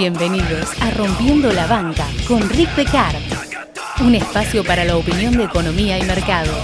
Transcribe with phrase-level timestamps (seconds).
[0.00, 3.20] Bienvenidos a Rompiendo la Banca con Rick Pecard,
[4.00, 6.56] un espacio para la opinión de economía y mercados.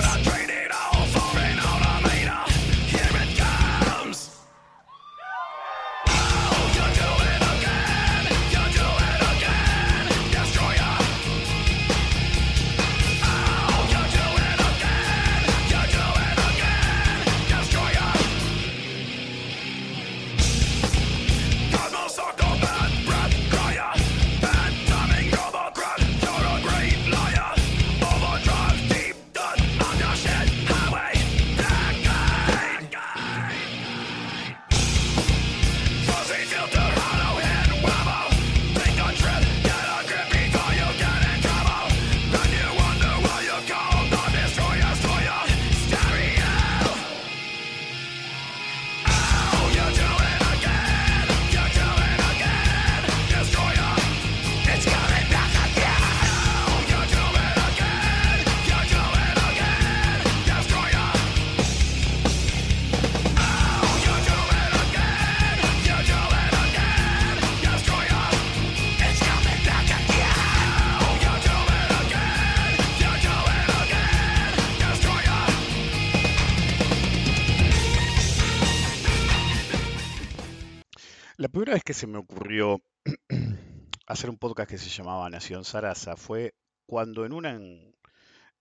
[84.16, 86.54] Hacer un podcast que se llamaba Nación Sarasa fue
[86.86, 87.60] cuando en una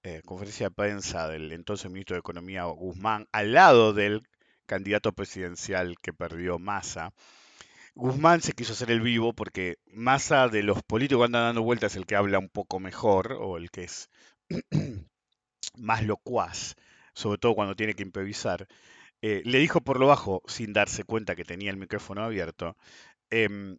[0.03, 4.27] eh, conferencia de prensa del entonces ministro de Economía Guzmán, al lado del
[4.65, 7.13] candidato presidencial que perdió Massa,
[7.93, 11.95] Guzmán se quiso hacer el vivo porque Massa de los políticos que andan dando vueltas
[11.95, 14.09] el que habla un poco mejor o el que es
[15.77, 16.75] más locuaz,
[17.13, 18.67] sobre todo cuando tiene que improvisar.
[19.21, 22.75] Eh, le dijo por lo bajo, sin darse cuenta que tenía el micrófono abierto,
[23.29, 23.77] em,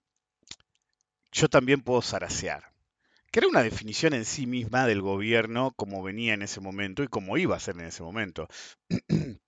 [1.37, 2.73] yo también puedo zarasear.
[3.31, 7.09] Que era una definición en sí misma del gobierno como venía en ese momento y
[7.09, 8.49] como iba a ser en ese momento.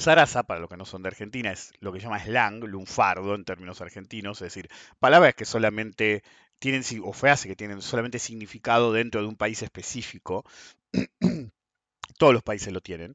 [0.00, 3.34] Zaraza, para los que no son de Argentina, es lo que se llama slang, lunfardo
[3.34, 6.24] en términos argentinos, es decir, palabras que solamente
[6.58, 10.44] tienen, o frases que tienen solamente significado dentro de un país específico.
[12.18, 13.14] Todos los países lo tienen.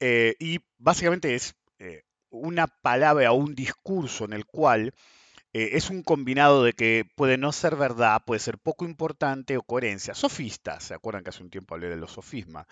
[0.00, 4.92] Eh, y básicamente es eh, una palabra o un discurso en el cual
[5.52, 9.62] eh, es un combinado de que puede no ser verdad, puede ser poco importante o
[9.62, 10.14] coherencia.
[10.14, 12.66] Sofistas, ¿se acuerdan que hace un tiempo hablé de los sofismas?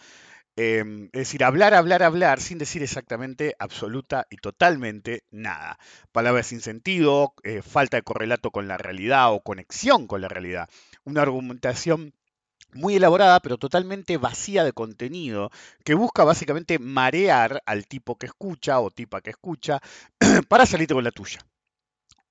[0.57, 5.79] Em, es decir, hablar, hablar, hablar sin decir exactamente, absoluta y totalmente nada.
[6.13, 10.69] Palabras sin sentido, falta de correlato con la realidad o conexión con la realidad.
[11.05, 12.15] Una argumentación
[12.73, 15.51] muy elaborada, pero totalmente vacía de contenido,
[15.85, 19.81] que busca básicamente marear al tipo que escucha o tipa que escucha
[20.49, 21.41] para salirte con la tuya.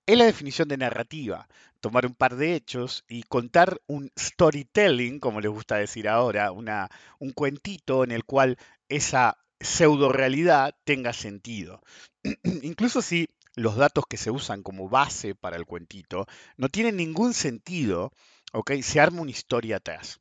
[0.05, 1.47] Es la definición de narrativa,
[1.81, 7.31] tomar un par de hechos y contar un storytelling, como les gusta decir ahora, un
[7.33, 8.57] cuentito en el cual
[8.87, 11.81] esa pseudo realidad tenga sentido.
[12.61, 16.27] Incluso si los datos que se usan como base para el cuentito
[16.57, 18.11] no tienen ningún sentido,
[18.53, 18.73] ¿ok?
[18.81, 20.19] Se arma una historia atrás.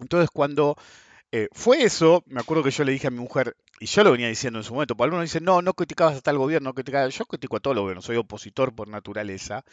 [0.00, 0.76] Entonces, cuando
[1.36, 4.12] eh, fue eso, me acuerdo que yo le dije a mi mujer, y yo lo
[4.12, 6.74] venía diciendo en su momento, porque algunos dicen, no, no criticabas hasta el gobierno, no
[6.74, 7.12] criticabas.
[7.12, 9.64] Yo critico a todo el gobierno, soy opositor por naturaleza.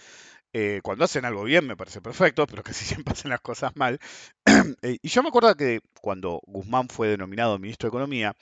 [0.54, 4.00] Eh, cuando hacen algo bien me parece perfecto, pero casi siempre hacen las cosas mal.
[4.82, 8.36] Eh, y yo me acuerdo que cuando Guzmán fue denominado ministro de Economía,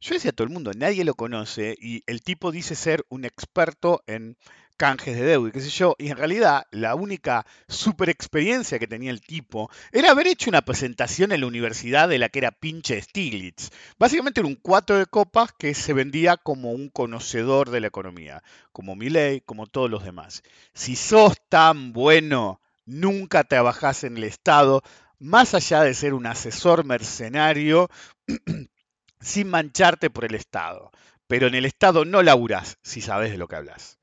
[0.00, 3.24] yo decía a todo el mundo, nadie lo conoce y el tipo dice ser un
[3.24, 4.36] experto en
[4.76, 8.86] canjes de deuda y qué sé yo, y en realidad la única super experiencia que
[8.86, 12.52] tenía el tipo era haber hecho una presentación en la universidad de la que era
[12.52, 13.70] pinche Stiglitz.
[13.98, 18.42] Básicamente era un cuatro de copas que se vendía como un conocedor de la economía,
[18.72, 20.42] como Milley, como todos los demás.
[20.72, 24.82] Si sos tan bueno, nunca trabajás en el Estado,
[25.18, 27.88] más allá de ser un asesor mercenario,
[29.20, 30.90] sin mancharte por el Estado.
[31.26, 33.98] Pero en el Estado no laburás si sabes de lo que hablas.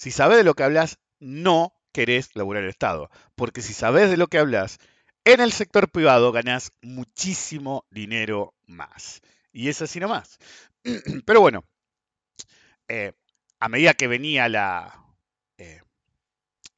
[0.00, 3.10] Si sabes de lo que hablas, no querés laburar el Estado.
[3.34, 4.78] Porque si sabes de lo que hablas,
[5.26, 9.20] en el sector privado ganás muchísimo dinero más.
[9.52, 10.38] Y es así nomás.
[11.26, 11.66] Pero bueno,
[12.88, 13.12] eh,
[13.58, 15.04] a medida que venía la,
[15.58, 15.82] eh,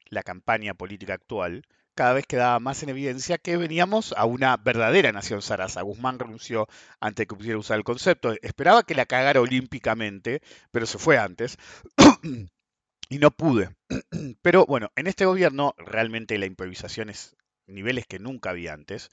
[0.09, 1.65] la campaña política actual,
[1.95, 5.81] cada vez quedaba más en evidencia que veníamos a una verdadera nación zaraza.
[5.81, 6.67] Guzmán renunció
[6.99, 8.35] antes de que pudiera usar el concepto.
[8.41, 10.41] Esperaba que la cagara olímpicamente,
[10.71, 11.57] pero se fue antes.
[13.09, 13.75] y no pude.
[14.41, 17.35] Pero bueno, en este gobierno realmente la improvisación es
[17.67, 19.09] niveles que nunca había antes.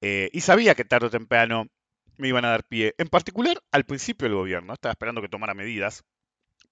[0.00, 1.68] Eh, y sabía que tarde o temprano
[2.18, 4.72] me iban a dar pie, en particular al principio del gobierno.
[4.72, 6.04] Estaba esperando que tomara medidas.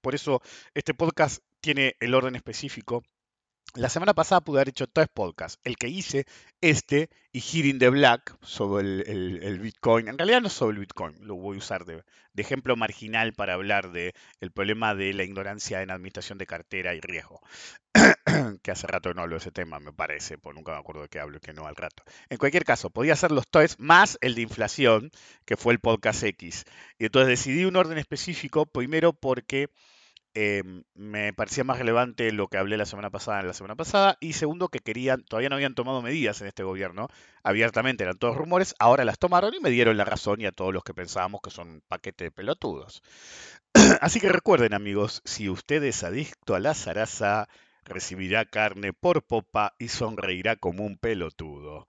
[0.01, 0.43] Por eso
[0.75, 3.03] este podcast tiene el orden específico
[3.77, 5.59] La semana pasada pude haber hecho tres podcasts.
[5.65, 6.27] El que hice,
[6.61, 10.07] este y Hearing the Black sobre el, Bitcoin.
[10.07, 12.05] En realidad no sobre el Bitcoin, lo voy a usar de,
[12.37, 17.01] ejemplo marginal para hablar del el problema de la ignorancia en administración de cartera y
[17.01, 17.41] riesgo.
[18.63, 21.09] que hace rato no hablo de ese tema, me parece, porque nunca me acuerdo de
[21.09, 22.05] qué hablo y que no al rato.
[22.29, 25.11] En cualquier caso, podía hacer los tres más el de inflación,
[25.45, 26.65] que fue el podcast X.
[26.97, 29.69] Y entonces decidí un orden específico, primero porque
[30.37, 34.17] Em, me parecía más relevante lo que hablé la semana pasada en la semana pasada.
[34.21, 37.09] Y segundo, que querían, todavía no habían tomado medidas en este gobierno,
[37.45, 40.75] abiertamente eran todos rumores, ahora las tomaron y me dieron la razón y a todos
[40.75, 43.03] los que pensábamos que son paquete de pelotudos.
[44.01, 47.49] Así que recuerden amigos, si usted es adicto a la zaraza,
[47.85, 51.87] recibirá carne por popa y sonreirá como un pelotudo.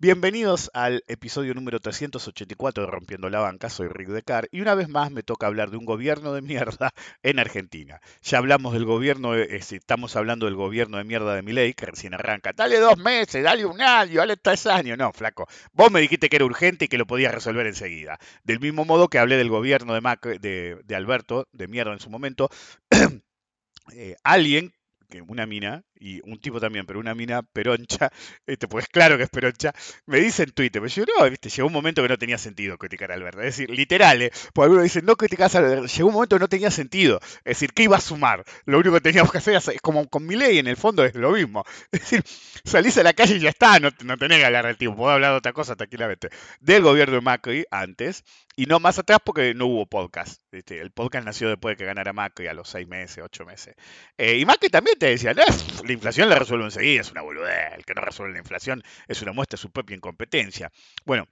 [0.00, 4.88] Bienvenidos al episodio número 384 de Rompiendo la Banca, soy Rick Decar y una vez
[4.88, 6.92] más me toca hablar de un gobierno de mierda
[7.24, 8.00] en Argentina.
[8.22, 12.52] Ya hablamos del gobierno, estamos hablando del gobierno de mierda de Milei que recién arranca.
[12.54, 14.96] Dale dos meses, dale un año, dale tres años.
[14.96, 18.20] No, flaco, vos me dijiste que era urgente y que lo podías resolver enseguida.
[18.44, 22.50] Del mismo modo que hablé del gobierno de, de, Alberto, de mierda en su momento,
[23.92, 24.72] eh, alguien
[25.26, 28.10] una mina, y un tipo también, pero una mina peroncha,
[28.46, 29.72] este, pues claro que es peroncha,
[30.06, 32.78] me dice en Twitter, pero yo no, viste, llegó un momento que no tenía sentido
[32.78, 34.32] criticar a Alberto, es decir, literal, ¿eh?
[34.52, 37.44] porque algunos dicen, no criticas a Alberto, llegó un momento que no tenía sentido, es
[37.44, 38.44] decir, ¿qué iba a sumar?
[38.64, 41.14] Lo único que teníamos que hacer es, como con mi ley, en el fondo es
[41.14, 42.22] lo mismo, es decir,
[42.64, 45.10] salís a la calle y ya está, no, no tenés que hablar del tipo, puedo
[45.10, 46.28] hablar de otra cosa tranquilamente,
[46.60, 48.24] del gobierno de Macri antes,
[48.56, 52.12] y no más atrás porque no hubo podcast, el podcast nació después de que ganara
[52.12, 53.76] Macri a los seis meses, ocho meses,
[54.16, 55.44] eh, y Macri también te decía, no,
[55.88, 57.72] la inflación la resuelve enseguida, es una boludez.
[57.74, 60.70] El que no resuelve la inflación es una muestra de su propia incompetencia.
[61.04, 61.26] Bueno,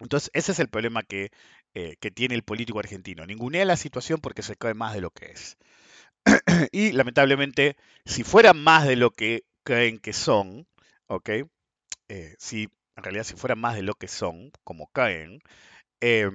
[0.00, 1.30] entonces ese es el problema que,
[1.74, 3.24] eh, que tiene el político argentino.
[3.26, 5.56] Ningunea la situación porque se cae más de lo que es.
[6.72, 10.66] y lamentablemente, si fueran más de lo que creen que son,
[11.06, 11.30] ¿ok?
[12.08, 15.40] Eh, si en realidad si fueran más de lo que son, como caen,
[16.00, 16.30] eh,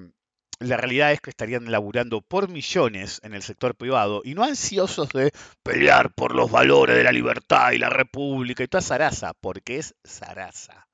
[0.60, 5.10] la realidad es que estarían laburando por millones en el sector privado y no ansiosos
[5.10, 5.32] de
[5.64, 9.96] pelear por los valores de la libertad y la república y toda zaraza, porque es
[10.06, 10.88] zaraza.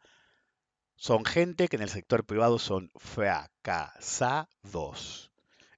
[0.95, 4.51] Son gente que en el sector privado son fracasados.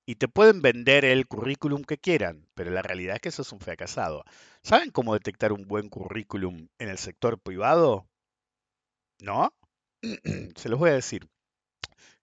[0.06, 3.51] Y te pueden vender el currículum que quieran, pero la realidad es que eso es
[3.51, 4.24] un fracasado.
[4.63, 8.07] ¿Saben cómo detectar un buen currículum en el sector privado?
[9.19, 9.54] ¿No?
[10.56, 11.28] Se los voy a decir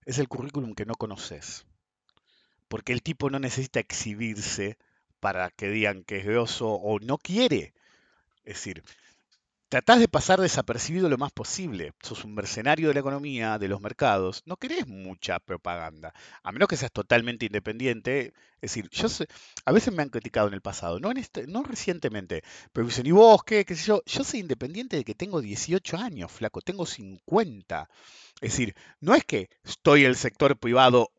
[0.06, 1.66] es el currículum que no conoces.
[2.68, 4.78] Porque el tipo no necesita exhibirse
[5.20, 7.74] para que digan que es groso o no quiere.
[8.44, 8.82] Es decir,
[9.74, 11.94] tratás de pasar desapercibido lo más posible.
[12.00, 14.40] Sos un mercenario de la economía, de los mercados.
[14.46, 16.14] No querés mucha propaganda.
[16.44, 18.34] A menos que seas totalmente independiente.
[18.60, 19.26] Es decir, yo sé,
[19.64, 23.42] a veces me han criticado en el pasado, no, este, recientemente, pero dicen, ¿y vos
[23.42, 23.64] qué?
[23.64, 24.02] ¿Qué sé yo?
[24.06, 27.90] Yo soy independiente de que tengo 18 años, flaco, tengo 50.
[28.40, 31.10] Es decir, no es que estoy el sector privado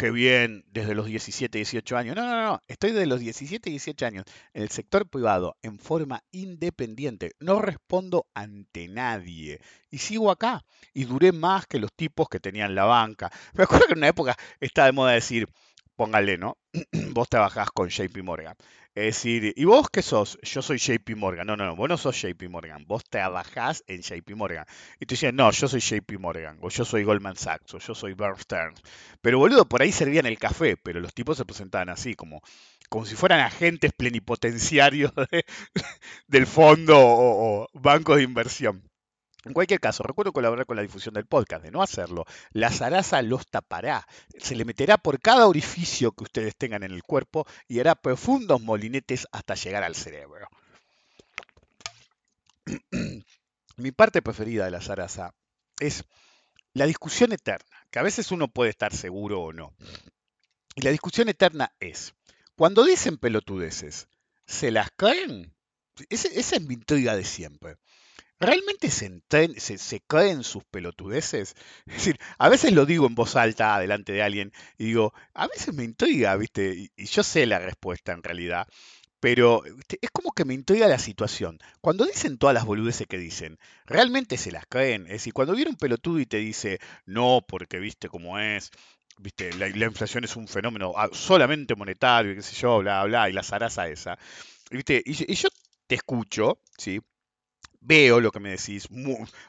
[0.00, 2.16] que bien desde los 17, 18 años.
[2.16, 2.62] No, no, no.
[2.68, 4.24] Estoy desde los 17, 18 años
[4.54, 7.32] en el sector privado en forma independiente.
[7.38, 9.60] No respondo ante nadie.
[9.90, 10.64] Y sigo acá.
[10.94, 13.30] Y duré más que los tipos que tenían la banca.
[13.52, 15.46] Me acuerdo que en una época estaba de moda decir,
[16.00, 16.56] póngale, ¿no?
[17.12, 18.54] Vos trabajás con JP Morgan.
[18.94, 20.38] Es decir, ¿y vos qué sos?
[20.42, 21.46] Yo soy JP Morgan.
[21.46, 22.86] No, no, no, vos no sos JP Morgan.
[22.86, 24.64] Vos trabajás en JP Morgan.
[24.98, 26.56] Y te decían, no, yo soy JP Morgan.
[26.62, 27.74] O yo soy Goldman Sachs.
[27.74, 28.80] O yo soy Bear Stearns.
[29.20, 30.78] Pero boludo, por ahí servían el café.
[30.78, 32.40] Pero los tipos se presentaban así, como,
[32.88, 35.12] como si fueran agentes plenipotenciarios
[36.28, 38.89] del fondo o, o bancos de inversión.
[39.44, 41.64] En cualquier caso, recuerdo colaborar con la difusión del podcast.
[41.64, 44.06] De no hacerlo, la zaraza los tapará.
[44.38, 48.60] Se le meterá por cada orificio que ustedes tengan en el cuerpo y hará profundos
[48.60, 50.46] molinetes hasta llegar al cerebro.
[53.76, 55.34] Mi parte preferida de la zaraza
[55.78, 56.04] es
[56.74, 59.74] la discusión eterna, que a veces uno puede estar seguro o no.
[60.74, 62.14] Y la discusión eterna es,
[62.56, 64.06] cuando dicen pelotudeces,
[64.46, 65.54] ¿se las caen?
[66.08, 67.76] esa es mi intriga de siempre.
[68.40, 69.20] ¿Realmente se,
[69.58, 71.54] se, creen sus pelotudeces?
[71.86, 75.46] Es decir, a veces lo digo en voz alta delante de alguien y digo, a
[75.46, 76.90] veces me intriga, ¿viste?
[76.96, 78.66] Y, yo sé la respuesta en realidad,
[79.20, 81.58] pero es como que me intriga la situación.
[81.82, 85.02] Cuando dicen todas las boludeces que dicen, ¿realmente se las creen?
[85.02, 88.70] Es decir, cuando viene un pelotudo y te dice, no, porque viste cómo es,
[89.18, 93.28] viste, la, inflación es un fenómeno ah, solamente monetario, y qué sé yo, bla, bla,
[93.28, 94.18] y la zaraza esa,
[94.70, 95.02] ¿viste?
[95.04, 95.50] Y yo
[95.86, 97.00] te escucho, ¿sí?
[97.80, 98.88] Veo lo que me decís,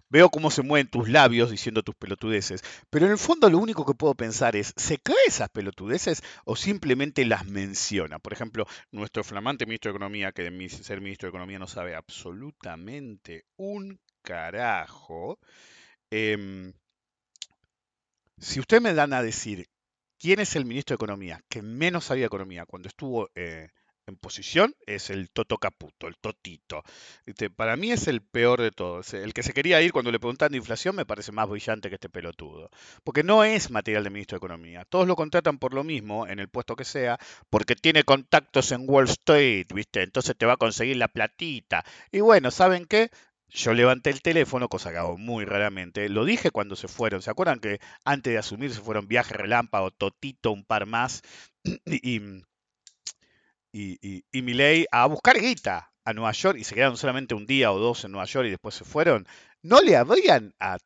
[0.09, 3.85] veo cómo se mueven tus labios diciendo tus pelotudeces, pero en el fondo lo único
[3.85, 8.19] que puedo pensar es, ¿se cree esas pelotudeces o simplemente las menciona?
[8.19, 11.95] Por ejemplo, nuestro flamante ministro de Economía, que de ser ministro de Economía no sabe
[11.95, 15.39] absolutamente un carajo.
[16.09, 16.73] Em,
[18.37, 19.67] si ustedes me dan a decir
[20.19, 23.69] quién es el ministro de Economía que menos sabía economía cuando estuvo eh,
[24.11, 26.83] en posición es el Toto Caputo, el Totito.
[27.25, 29.13] Este, para mí es el peor de todos.
[29.13, 31.95] El que se quería ir cuando le preguntan de inflación me parece más brillante que
[31.95, 32.69] este pelotudo.
[33.03, 34.85] Porque no es material de ministro de Economía.
[34.85, 37.17] Todos lo contratan por lo mismo, en el puesto que sea,
[37.49, 40.03] porque tiene contactos en Wall Street, ¿viste?
[40.03, 41.83] Entonces te va a conseguir la platita.
[42.11, 43.09] Y bueno, ¿saben qué?
[43.53, 46.07] Yo levanté el teléfono, cosa que hago muy raramente.
[46.09, 47.21] Lo dije cuando se fueron.
[47.21, 51.21] ¿Se acuerdan que antes de asumir se fueron viaje relámpago, Totito, un par más?
[51.85, 52.21] y,
[53.71, 57.71] y, y, Milei a buscar guita a Nueva York y se quedaron solamente un día
[57.71, 59.27] o dos en Nueva York y después se fueron,
[59.61, 60.77] no le abrían a,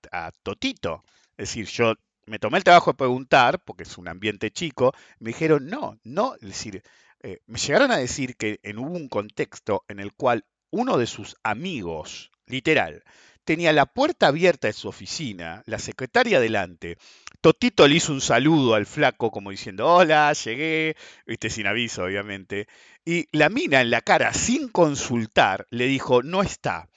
[0.43, 1.03] Totito.
[1.37, 5.29] Es decir, yo me tomé el trabajo de preguntar, porque es un ambiente chico, me
[5.29, 6.83] dijeron, no, no, es decir,
[7.21, 11.07] eh, me llegaron a decir que en hubo un contexto en el cual uno de
[11.07, 13.03] sus amigos, literal,
[13.45, 16.97] tenía la puerta abierta de su oficina, la secretaria delante.
[17.41, 22.67] Totito le hizo un saludo al flaco como diciendo, hola, llegué, viste, sin aviso, obviamente.
[23.05, 26.89] Y la mina en la cara, sin consultar, le dijo, no está.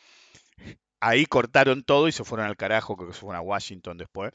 [1.01, 4.33] Ahí cortaron todo y se fueron al carajo, que se fueron a Washington después.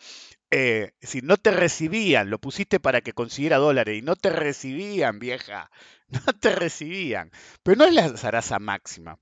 [0.52, 4.30] Eh, es decir, no te recibían, lo pusiste para que consiguiera dólares y no te
[4.30, 5.70] recibían, vieja.
[6.28, 7.32] No te recibían.
[7.64, 9.18] Pero no es la zaraza máxima.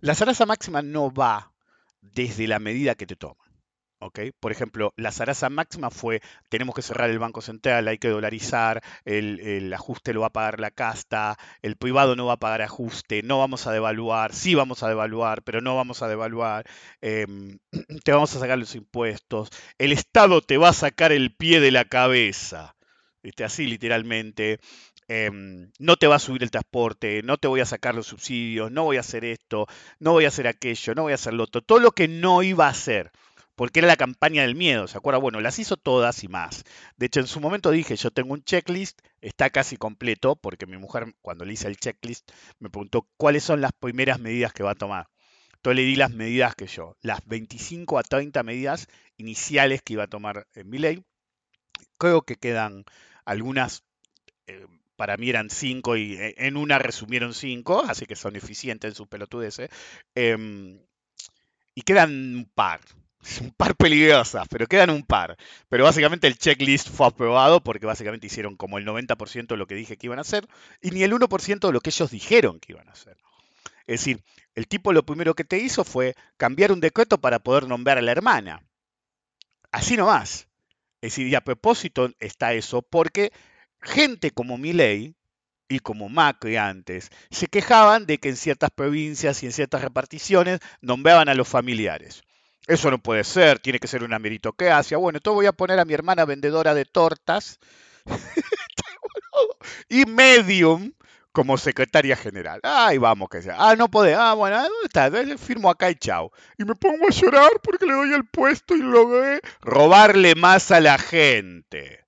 [0.00, 1.53] La zaraza máxima no va
[2.12, 3.54] desde la medida que te toman.
[4.40, 6.20] Por ejemplo, la zaraza máxima fue,
[6.50, 10.60] tenemos que cerrar el Banco Central, hay que dolarizar, el, ajuste lo va a pagar
[10.60, 14.82] la casta, el privado no va a pagar ajuste, no vamos a devaluar, sí vamos
[14.82, 16.66] a devaluar, pero no vamos a devaluar,
[17.00, 17.58] em,
[18.04, 21.70] te vamos a sacar los impuestos, el Estado te va a sacar el pie de
[21.70, 22.76] la cabeza,
[23.42, 24.60] así literalmente.
[25.06, 28.70] Em, no te va a subir el transporte, no te voy a sacar los subsidios,
[28.72, 29.66] no voy a hacer esto,
[29.98, 31.60] no voy a hacer aquello, no voy a hacer lo otro.
[31.62, 33.12] Todo lo que no iba a hacer,
[33.54, 35.18] porque era la campaña del miedo, ¿se acuerda?
[35.18, 36.64] Bueno, las hizo todas y más.
[36.96, 40.78] De hecho, en su momento dije, yo tengo un checklist, está casi completo, porque mi
[40.78, 44.72] mujer, cuando le hice el checklist, me preguntó cuáles son las primeras medidas que va
[44.72, 45.08] a tomar.
[45.56, 50.04] Entonces le di las medidas que yo, las 25 a 30 medidas iniciales que iba
[50.04, 51.04] a tomar en mi ley.
[51.98, 52.84] Creo que quedan
[53.24, 53.84] algunas
[54.46, 58.90] eh, para mí eran cinco y eh, en una resumieron cinco, así que son eficientes
[58.90, 59.70] en sus pelotudeces.
[60.14, 60.78] Em,
[61.74, 62.80] y quedan un par,
[63.40, 65.36] un par peligrosas, pero quedan un par.
[65.68, 69.74] Pero básicamente el checklist fue aprobado porque básicamente hicieron como el 90% de lo que
[69.74, 70.46] dije que iban a hacer
[70.80, 73.16] y ni el 1% de lo que ellos dijeron que iban a hacer.
[73.86, 74.22] Es decir,
[74.54, 78.02] el tipo lo primero que te hizo fue cambiar un decreto para poder nombrar a
[78.02, 78.62] la hermana.
[79.72, 80.48] Así nomás.
[81.00, 83.32] Es decir, y a propósito está eso porque
[83.84, 85.14] gente como Milei
[85.68, 90.60] y como Macri antes se quejaban de que en ciertas provincias y en ciertas reparticiones
[90.80, 92.22] nombraban a los familiares.
[92.66, 94.96] Eso no puede ser, tiene que ser una meritocracia.
[94.96, 97.58] Bueno, entonces voy a poner a mi hermana vendedora de tortas
[99.88, 100.92] y medium
[101.32, 102.60] como secretaria general.
[102.62, 103.56] Ay, vamos que sea.
[103.58, 104.14] Ah, no puede.
[104.14, 105.10] Ah, bueno, ¿dónde está?
[105.36, 106.32] Firmo acá y chao.
[106.56, 110.80] Y me pongo a llorar porque le doy el puesto y logré robarle más a
[110.80, 112.03] la gente.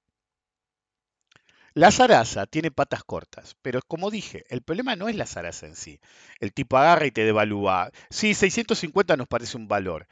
[1.76, 5.76] La zaraza tiene patas cortas, pero como dije, el problema no es la zaraza en
[5.76, 6.00] sí.
[6.40, 7.92] El tipo agarra y te devalúa.
[8.11, 10.09] Sí, 650 nos parece un valor.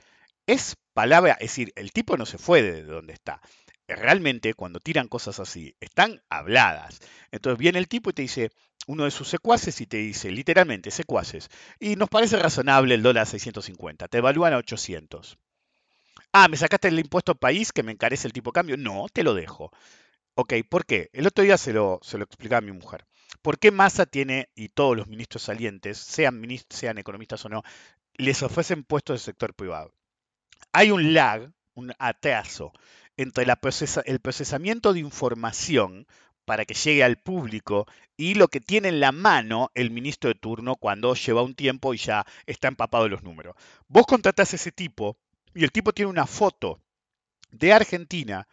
[0.46, 3.40] Es palabra, es decir, el tipo no se fue de donde está.
[3.88, 7.00] Realmente, cuando tiran cosas así, están habladas.
[7.32, 8.50] Entonces viene el tipo y te dice,
[8.86, 11.48] uno de sus secuaces y te dice, literalmente, secuaces,
[11.80, 15.38] y nos parece razonable el dólar a 650, te evalúan a 800.
[16.32, 18.76] Ah, ¿me sacaste el impuesto país que me encarece el tipo de cambio?
[18.76, 19.70] No, te lo dejo.
[20.34, 21.10] Ok, ¿por qué?
[21.12, 23.06] El otro día se lo, se lo explicaba a mi mujer.
[23.42, 27.62] ¿Por qué Massa tiene, y todos los ministros salientes, sean, sean economistas o no,
[28.14, 29.92] les ofrecen puestos del sector privado?
[30.72, 32.72] Hay un lag, un atraso,
[33.16, 36.06] entre el procesamiento de información
[36.44, 37.86] para que llegue al público
[38.16, 41.94] y lo que tiene en la mano el ministro de turno cuando lleva un tiempo
[41.94, 43.54] y ya está empapado de los números.
[43.88, 45.16] Vos contratás a ese tipo
[45.54, 46.80] y el tipo tiene una foto
[47.50, 48.46] de Argentina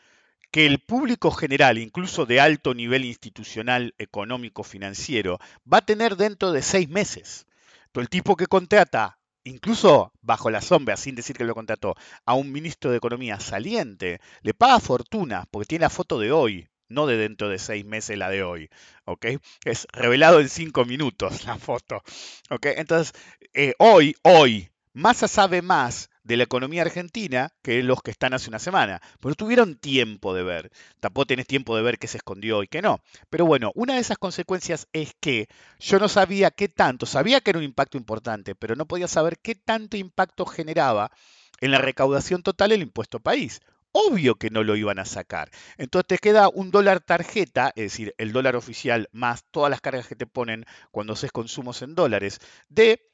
[0.52, 5.40] que el público general, incluso de alto nivel institucional, económico, financiero,
[5.72, 7.48] va a tener dentro de seis meses.
[7.92, 12.34] Todo el tipo que contrata, incluso bajo la sombra, sin decir que lo contrató, a
[12.34, 17.08] un ministro de Economía saliente, le paga fortuna porque tiene la foto de hoy, no
[17.08, 18.70] de dentro de seis meses la de hoy.
[19.06, 19.28] ¿ok?
[19.64, 22.04] Es revelado en cinco minutos la foto.
[22.50, 22.66] ¿ok?
[22.78, 23.14] Entonces,
[23.54, 28.50] eh, hoy, hoy, Massa sabe más de la economía argentina que los que están hace
[28.50, 29.02] una semana.
[29.20, 30.72] Pero tuvieron tiempo de ver.
[31.02, 33.02] Tampoco tenés tiempo de ver qué se escondió y qué no.
[33.30, 37.50] Pero bueno, una de esas consecuencias es que yo no sabía qué tanto, sabía que
[37.50, 41.12] era un impacto importante, pero no podía saber qué tanto impacto generaba
[41.60, 43.60] en la recaudación total el impuesto país.
[43.92, 45.52] Obvio que no lo iban a sacar.
[45.78, 50.08] Entonces te queda un dólar tarjeta, es decir, el dólar oficial más todas las cargas
[50.08, 53.11] que te ponen cuando haces consumos en dólares, de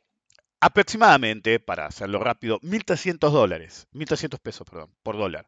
[0.59, 5.47] aproximadamente, para hacerlo rápido, 1.300 dólares, 1.300 pesos, perdón, por dólar.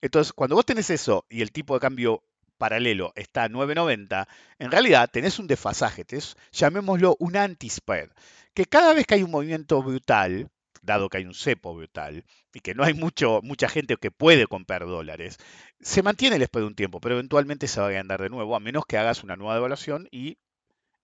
[0.00, 2.22] Entonces, cuando vos tenés eso y el tipo de cambio
[2.58, 4.26] paralelo está a 9.90,
[4.58, 8.10] en realidad tenés un desfasaje, tenés, llamémoslo un anti-spread,
[8.54, 10.50] que cada vez que hay un movimiento brutal,
[10.82, 14.46] dado que hay un cepo brutal y que no hay mucho, mucha gente que puede
[14.46, 15.38] comprar dólares,
[15.80, 18.60] se mantiene el spread un tiempo, pero eventualmente se va a andar de nuevo, a
[18.60, 20.38] menos que hagas una nueva devaluación y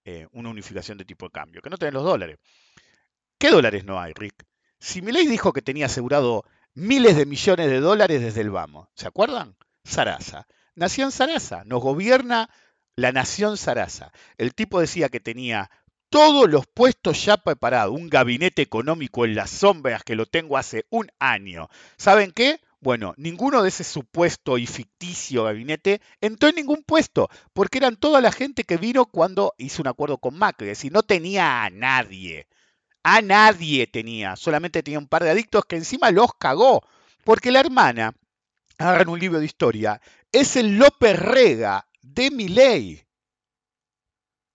[0.04, 2.38] eh, una unificación de tipo de cambio, que no tenés los dólares.
[3.42, 4.46] ¿Qué dólares no hay, Rick?
[4.78, 6.44] Si Milei dijo que tenía asegurado
[6.74, 9.56] miles de millones de dólares desde el vamos, ¿se acuerdan?
[9.82, 10.46] Sarasa.
[10.76, 12.48] Nación Sarasa, nos gobierna
[12.94, 14.12] la nación Sarasa.
[14.38, 15.72] El tipo decía que tenía
[16.08, 20.86] todos los puestos ya preparados, un gabinete económico en las sombras que lo tengo hace
[20.90, 21.68] un año.
[21.96, 22.60] ¿Saben qué?
[22.78, 28.20] Bueno, ninguno de ese supuesto y ficticio gabinete entró en ningún puesto, porque eran toda
[28.20, 31.70] la gente que vino cuando hizo un acuerdo con Macri, es decir, no tenía a
[31.70, 32.46] nadie.
[33.04, 36.82] A nadie tenía, solamente tenía un par de adictos que encima los cagó,
[37.24, 38.14] porque la hermana,
[38.78, 43.04] hagan un libro de historia, es el López Rega de Miley.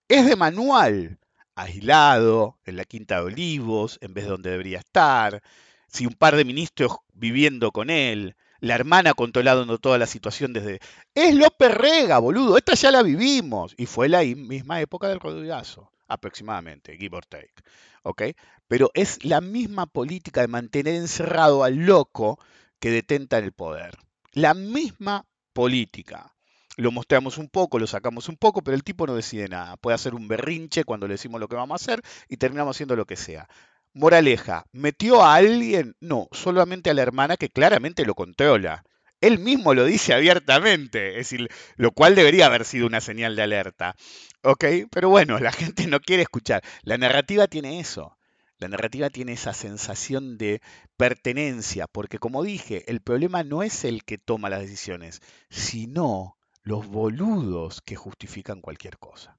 [0.08, 1.18] Es de manual,
[1.54, 5.42] aislado, en la Quinta de Olivos, en vez de donde debería estar,
[5.88, 10.80] si un par de ministros viviendo con él, la hermana controlando toda la situación desde...
[11.14, 13.74] Es López Rega, boludo, esta ya la vivimos.
[13.76, 17.54] Y fue la misma época del Rodrigazo, aproximadamente, give or take.
[18.02, 18.22] ¿ok?
[18.66, 22.38] Pero es la misma política de mantener encerrado al loco
[22.80, 23.98] que detenta el poder.
[24.32, 26.34] La misma política.
[26.76, 29.76] Lo mostramos un poco, lo sacamos un poco, pero el tipo no decide nada.
[29.76, 32.94] Puede hacer un berrinche cuando le decimos lo que vamos a hacer y terminamos haciendo
[32.94, 33.48] lo que sea.
[33.94, 35.96] Moraleja, ¿metió a alguien?
[36.00, 38.84] No, solamente a la hermana que claramente lo controla.
[39.20, 43.42] Él mismo lo dice abiertamente, es decir, lo cual debería haber sido una señal de
[43.42, 43.96] alerta.
[44.42, 44.64] ¿Ok?
[44.90, 46.62] Pero bueno, la gente no quiere escuchar.
[46.82, 48.16] La narrativa tiene eso.
[48.58, 50.60] La narrativa tiene esa sensación de
[50.96, 56.88] pertenencia, porque como dije, el problema no es el que toma las decisiones, sino los
[56.88, 59.38] boludos que justifican cualquier cosa.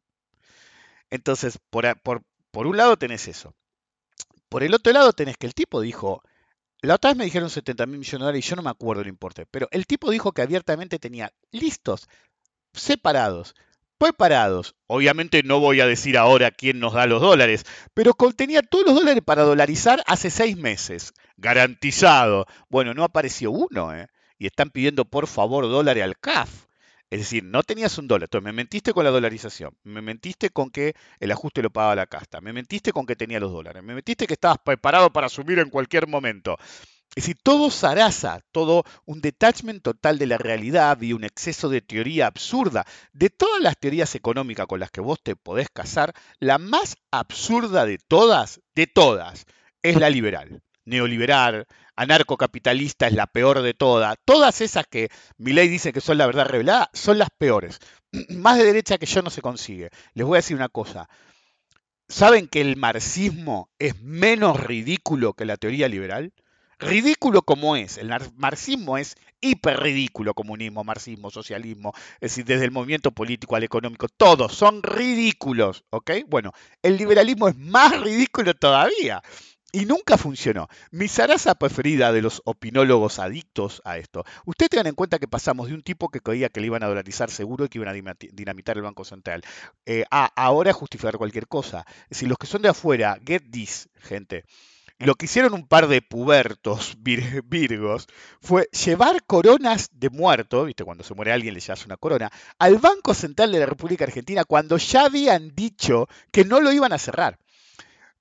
[1.09, 3.53] Entonces, por, por, un lado tenés eso.
[4.47, 6.23] Por el otro lado tenés que el tipo dijo,
[6.81, 9.01] la otra vez me dijeron 70 mil millones de dólares y yo no me acuerdo
[9.01, 12.07] el importe, pero el tipo dijo que abiertamente tenía listos,
[12.73, 13.55] separados,
[13.97, 14.75] preparados.
[14.87, 18.95] Obviamente no voy a decir ahora quién nos da los dólares, pero contenía todos los
[18.95, 21.13] dólares para dolarizar hace seis meses.
[21.37, 22.47] Garantizado.
[22.69, 24.07] Bueno, no apareció uno, ¿eh?
[24.37, 26.68] Y están pidiendo por favor dólares al CAF.
[27.09, 28.27] Es decir, no tenías un dólar.
[28.27, 29.75] Entonces me mentiste con la dolarización.
[29.83, 32.39] Me mentiste con que el ajuste lo pagaba la casta.
[32.41, 33.83] Me mentiste con que tenía los dólares.
[33.83, 36.57] Me mentiste que estabas preparado para asumir en cualquier momento.
[37.15, 41.81] Es decir, todo zaraza, todo un detachment total de la realidad y un exceso de
[41.81, 42.85] teoría absurda.
[43.13, 47.85] De todas las teorías económicas con las que vos te podés casar, la más absurda
[47.87, 49.47] de todas, de todas,
[49.81, 50.61] es la liberal.
[50.89, 54.17] Neoliberal, anarcocapitalista es la peor de todas.
[54.25, 57.79] Todas esas que ley dice que son la verdad revelada son las peores.
[58.29, 59.89] Más de derecha que yo no se consigue.
[60.13, 61.07] Les voy a decir una cosa.
[62.07, 66.33] ¿Saben que el marxismo es menos ridículo que la teoría liberal?
[66.79, 72.71] Ridículo como es, el marxismo es hiper ridículo, comunismo, marxismo, socialismo, es decir, desde el
[72.71, 76.11] movimiento político al económico, todos son ridículos, ¿ok?
[76.27, 79.21] Bueno, el liberalismo es más ridículo todavía.
[79.71, 80.67] Y nunca funcionó.
[80.89, 84.25] Mi zaraza preferida de los opinólogos adictos a esto.
[84.45, 86.87] Ustedes tengan en cuenta que pasamos de un tipo que creía que le iban a
[86.87, 89.43] dolarizar seguro y que iban a dinamitar el Banco Central,
[89.85, 91.85] eh, a ahora justificar cualquier cosa.
[92.03, 94.43] Es decir, los que son de afuera, get this, gente.
[94.97, 96.97] Lo que hicieron un par de pubertos
[97.45, 98.07] virgos
[98.41, 100.83] fue llevar coronas de muerto, ¿viste?
[100.83, 104.43] Cuando se muere alguien le llevas una corona, al Banco Central de la República Argentina
[104.45, 107.37] cuando ya habían dicho que no lo iban a cerrar.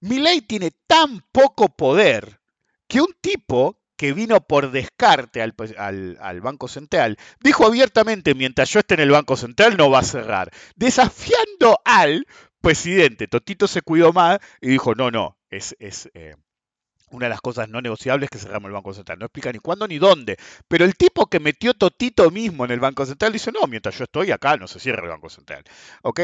[0.01, 2.41] Milei tiene tan poco poder
[2.87, 8.95] que un tipo que vino por descarte al, Banco Central, dijo abiertamente, mientras yo esté
[8.95, 12.27] en el Banco Central no va a cerrar, desafiando al
[12.61, 13.27] presidente.
[13.27, 16.37] Totito se cuidó más y dijo, no, no, es, es, eh,
[17.11, 19.19] una de las cosas no negociables es que cerramos el Banco Central.
[19.19, 20.37] No explica ni cuándo ni dónde.
[20.69, 24.05] Pero el tipo que metió Totito mismo en el Banco Central dice, no, mientras yo
[24.05, 25.65] estoy acá no se cierra el Banco Central.
[26.03, 26.21] ¿Ok?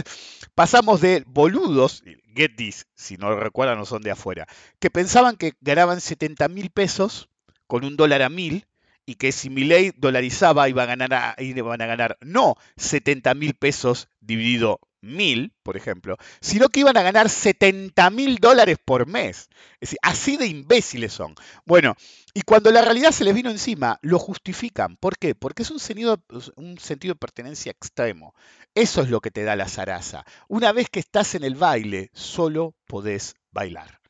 [0.54, 2.02] Pasamos de boludos,
[2.34, 4.46] get this, si no lo recuerdan no son de afuera,
[4.78, 7.28] que pensaban que ganaban 70 mil pesos
[7.66, 8.66] con un dólar a mil
[9.06, 14.08] y que si mi ley dolarizaba iba a iban a ganar no 70 mil pesos
[14.20, 19.48] dividido mil, por ejemplo, sino que iban a ganar 70 mil dólares por mes.
[19.74, 21.34] Es decir, así de imbéciles son.
[21.64, 21.94] Bueno,
[22.34, 24.96] y cuando la realidad se les vino encima, lo justifican.
[24.96, 25.34] ¿Por qué?
[25.34, 26.22] Porque es un sentido,
[26.56, 28.34] un sentido de pertenencia extremo.
[28.74, 30.24] Eso es lo que te da la zaraza.
[30.48, 34.00] Una vez que estás en el baile, solo podés bailar.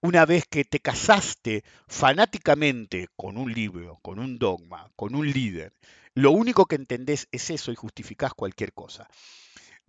[0.00, 5.72] Una vez que te casaste fanáticamente con un libro, con un dogma, con un líder,
[6.14, 9.08] lo único que entendés es eso y justificás cualquier cosa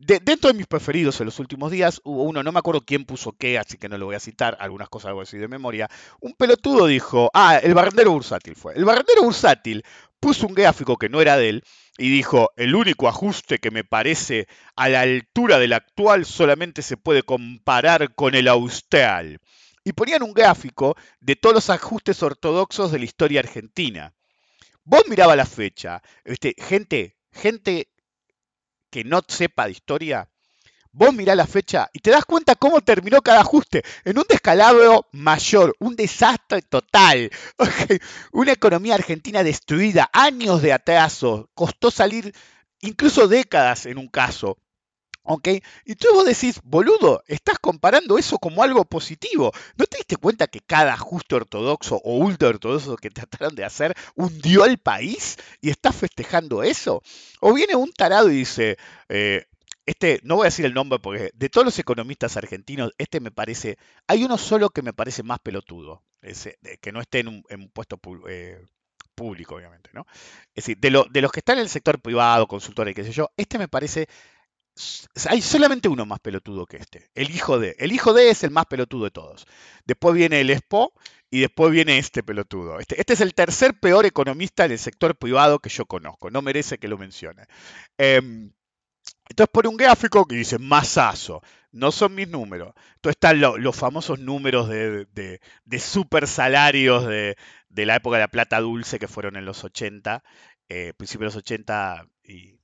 [0.05, 3.33] dentro de mis preferidos en los últimos días, hubo uno, no me acuerdo quién puso
[3.33, 5.89] qué, así que no lo voy a citar, algunas cosas algo así de memoria.
[6.19, 8.73] Un pelotudo dijo, ah, el barrendero bursátil fue.
[8.75, 9.83] El barrendero bursátil
[10.19, 11.63] puso un gráfico que no era de él
[11.97, 16.97] y dijo, el único ajuste que me parece a la altura del actual solamente se
[16.97, 19.39] puede comparar con el austral.
[19.83, 24.13] Y ponían un gráfico de todos los ajustes ortodoxos de la historia argentina.
[24.85, 27.89] Vos miraba la fecha, este, gente, gente
[28.93, 30.29] que no sepa de historia,
[30.91, 35.07] vos mirás la fecha y te das cuenta cómo terminó cada ajuste en un descalabro
[35.13, 37.31] mayor, un desastre total.
[38.31, 42.35] Una economía argentina destruida, años de atraso, costó salir
[42.81, 44.59] incluso décadas en un caso.
[45.25, 45.47] ¿Ok?
[45.85, 49.53] Y tú vos decís, boludo, estás comparando eso como algo positivo.
[49.77, 53.95] ¿No te diste cuenta que cada ajuste ortodoxo o ultra ortodoxo que trataron de hacer
[54.15, 57.01] hundió al país y estás festejando eso?
[57.39, 59.45] O viene un tarado y dice, eh,
[59.85, 63.31] este, no voy a decir el nombre porque de todos los economistas argentinos, este me
[63.31, 67.69] parece, hay uno solo que me parece más pelotudo, ese, que no esté en un,
[67.73, 68.61] puesto eh,
[69.15, 70.05] público, obviamente, ¿no?
[70.55, 73.29] Es decir, de, de los que están en el sector privado, consultores qué sé yo,
[73.37, 74.07] este me parece
[75.29, 77.75] hay solamente uno más pelotudo que este, el hijo de.
[77.79, 79.45] El hijo de es el más pelotudo de todos.
[79.85, 80.93] Después viene el Expo
[81.29, 82.79] y después viene este pelotudo.
[82.79, 86.31] Este, este es el tercer peor economista del sector privado que yo conozco.
[86.31, 87.45] No merece que lo mencione.
[87.97, 88.51] Em,
[89.29, 91.41] entonces pone un gráfico que dice masazo.
[91.71, 92.73] No son mis números.
[92.95, 97.35] Entonces están los famosos números de, de, super salarios de,
[97.69, 100.23] la época de la plata dulce que fueron en los 80,
[100.69, 102.59] eh, principios de los 80 y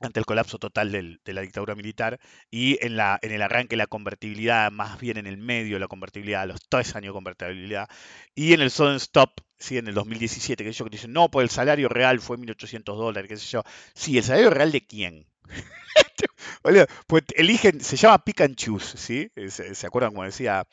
[0.00, 5.00] ante el colapso total de la dictadura militar y en, el arranque la convertibilidad, más
[5.00, 7.88] bien en el medio la convertibilidad, los tres años de convertibilidad,
[8.34, 9.78] y en el sudden stop, ¿sí?
[9.78, 13.36] en el 2017, que ellos dicen, no, pues el salario real fue 1.800 dólares, qué
[13.36, 13.62] sé yo.
[13.94, 15.26] Sí, ¿el salario real de quién?
[17.06, 19.30] pues eligen, se llama pick and choose, ¿sí?
[19.48, 20.66] ¿Se, acuerdan como decía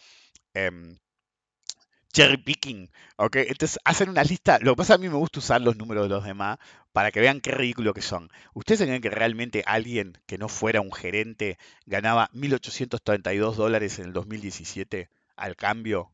[0.54, 0.98] em,
[2.12, 3.38] cherry picking, ¿ok?
[3.38, 6.10] Entonces hacen una lista, lo que pasa a mí me gusta usar los números de
[6.10, 6.58] los demás
[6.92, 8.30] para que vean qué ridículo que son.
[8.54, 14.14] ¿Ustedes creen que realmente alguien que no fuera un gerente ganaba 1.832 dólares en el
[14.14, 16.12] 2017 al cambio?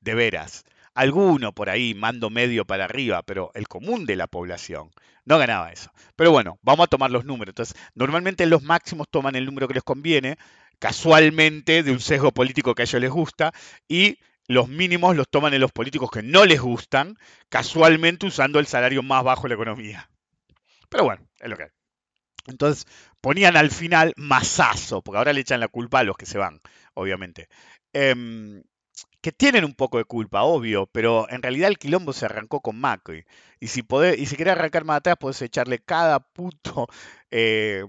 [0.00, 0.64] De veras.
[0.94, 4.90] Alguno por ahí, mando medio para arriba, pero el común de la población
[5.24, 5.92] no ganaba eso.
[6.16, 7.52] Pero bueno, vamos a tomar los números.
[7.52, 10.38] Entonces, normalmente los máximos toman el número que les conviene,
[10.78, 13.52] casualmente de un sesgo político que a ellos les gusta,
[13.86, 17.16] y los mínimos los toman en los políticos que no les gustan,
[17.48, 20.10] casualmente usando el salario más bajo de la economía.
[20.88, 21.68] Pero bueno, es lo que hay.
[22.46, 22.86] Entonces
[23.20, 26.60] ponían al final masazo, porque ahora le echan la culpa a los que se van,
[26.94, 27.48] obviamente.
[27.92, 28.62] Em,
[29.20, 32.80] que tienen un poco de culpa, obvio, pero en realidad el quilombo se arrancó con
[32.80, 33.24] Macri.
[33.60, 36.86] Y si, podés, y si querés arrancar más atrás, podés echarle cada puto
[37.30, 37.84] eh,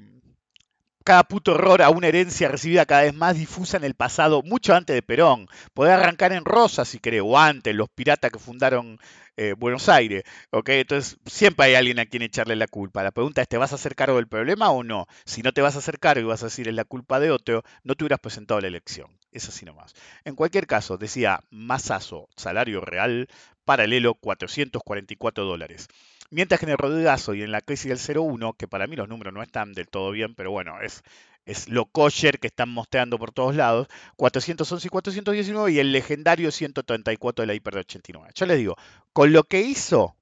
[1.09, 4.75] cada puto error a una herencia recibida cada vez más difusa en el pasado, mucho
[4.75, 5.47] antes de Perón.
[5.73, 8.99] Poder arrancar en Rosa, si querés, o antes, los piratas que fundaron
[9.35, 10.21] eh, Buenos Aires.
[10.51, 10.69] ¿ok?
[10.69, 13.01] Entonces, siempre hay alguien a quien echarle la culpa.
[13.01, 15.07] La pregunta es, ¿te vas a hacer cargo del problema o no?
[15.25, 17.31] Si no te vas a hacer cargo y vas a decir es la culpa de
[17.31, 19.09] otro, no te hubieras presentado la elección.
[19.31, 19.95] Es así nomás.
[20.25, 23.27] En cualquier caso, decía Masazo, salario real,
[23.65, 25.87] paralelo 444 dólares.
[26.31, 29.09] Mientras que en el Rodegazo y en la crisis del 01, que para mí los
[29.09, 31.01] números no están del todo bien, pero bueno, es,
[31.45, 33.87] es lo kosher que están mostrando por todos lados,
[34.17, 38.31] 411 y 419 y el legendario 134 de la hiper de 89.
[38.35, 38.75] Yo les digo,
[39.13, 40.15] con lo que hizo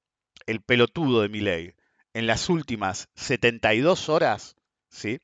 [0.46, 1.74] el pelotudo de Miley
[2.14, 4.56] en las últimas 72 horas,
[4.88, 5.20] ¿sí?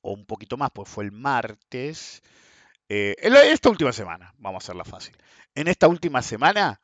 [0.00, 2.22] O un poquito más, pues fue el martes.
[2.88, 5.16] Eh, en esta última semana, vamos a hacerla fácil.
[5.54, 6.80] En esta última semana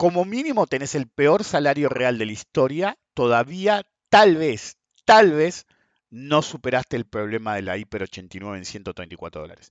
[0.00, 5.66] como mínimo tenés el peor salario real de la historia, todavía tal vez, tal vez
[6.08, 9.68] no superaste el problema de la Hiper 89 en 134 dólares.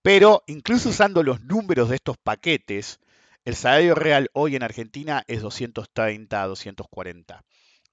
[0.00, 3.00] Pero incluso usando los números de estos paquetes,
[3.44, 7.44] el salario real hoy en Argentina es 230 a 240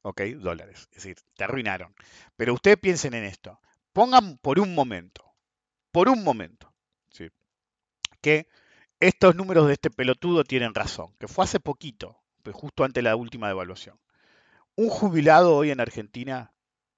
[0.04, 0.22] ¿ok?
[0.36, 0.82] dólares.
[0.92, 1.96] Es decir, te arruinaron.
[2.36, 3.60] Pero ustedes piensen en esto.
[3.94, 5.26] Pongan por un momento,
[5.92, 6.72] por un momento,
[7.10, 7.30] ¿sí?
[8.22, 8.48] que
[9.00, 13.10] estos números de este pelotudo tienen razón, que fue hace poquito, pues justo antes de
[13.10, 13.98] la última devaluación.
[14.76, 16.54] Un jubilado hoy en Argentina,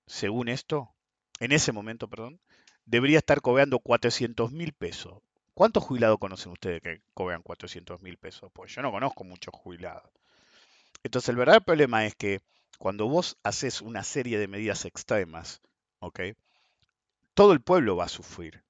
[0.07, 0.93] según esto,
[1.39, 2.39] en ese momento, perdón,
[2.85, 5.21] debería estar cobrando 400 mil pesos.
[5.53, 8.51] ¿Cuántos jubilados conocen ustedes que cobran 400 mil pesos?
[8.53, 10.09] Pues yo no conozco muchos jubilados.
[11.03, 12.41] Entonces el verdadero problema es que
[12.79, 15.61] cuando vos haces una serie de medidas extremas,
[15.99, 16.19] ¿ok?
[17.35, 18.63] Todo el pueblo va a sufrir.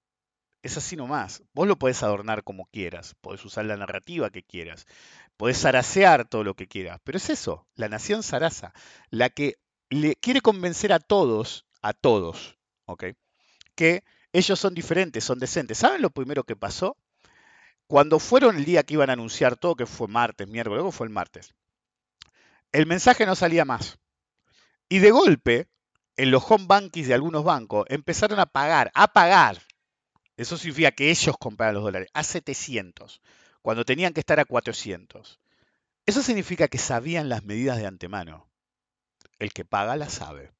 [0.61, 1.43] Es así nomás.
[1.53, 4.85] Vos lo podés adornar como quieras, podés usar la narrativa que quieras,
[5.37, 8.73] podés zarasear todo lo que quieras, pero es eso, la nación zaraza,
[9.09, 9.57] la que
[9.89, 13.05] le quiere convencer a todos, a todos, ¿ok?
[13.75, 15.79] Que ellos son diferentes, son decentes.
[15.79, 16.95] ¿Saben lo primero que pasó?
[17.87, 21.07] Cuando fueron el día que iban a anunciar todo, que fue martes, miércoles, luego fue
[21.07, 21.53] el martes,
[22.71, 23.97] el mensaje no salía más.
[24.87, 25.67] Y de golpe,
[26.17, 29.57] en los home bankings de algunos bancos, empezaron a pagar, a pagar.
[30.41, 33.21] Eso significa que ellos compraban los dólares a 700,
[33.61, 35.39] cuando tenían que estar a 400.
[36.07, 38.49] Eso significa que sabían las medidas de antemano.
[39.37, 40.51] El que paga las sabe.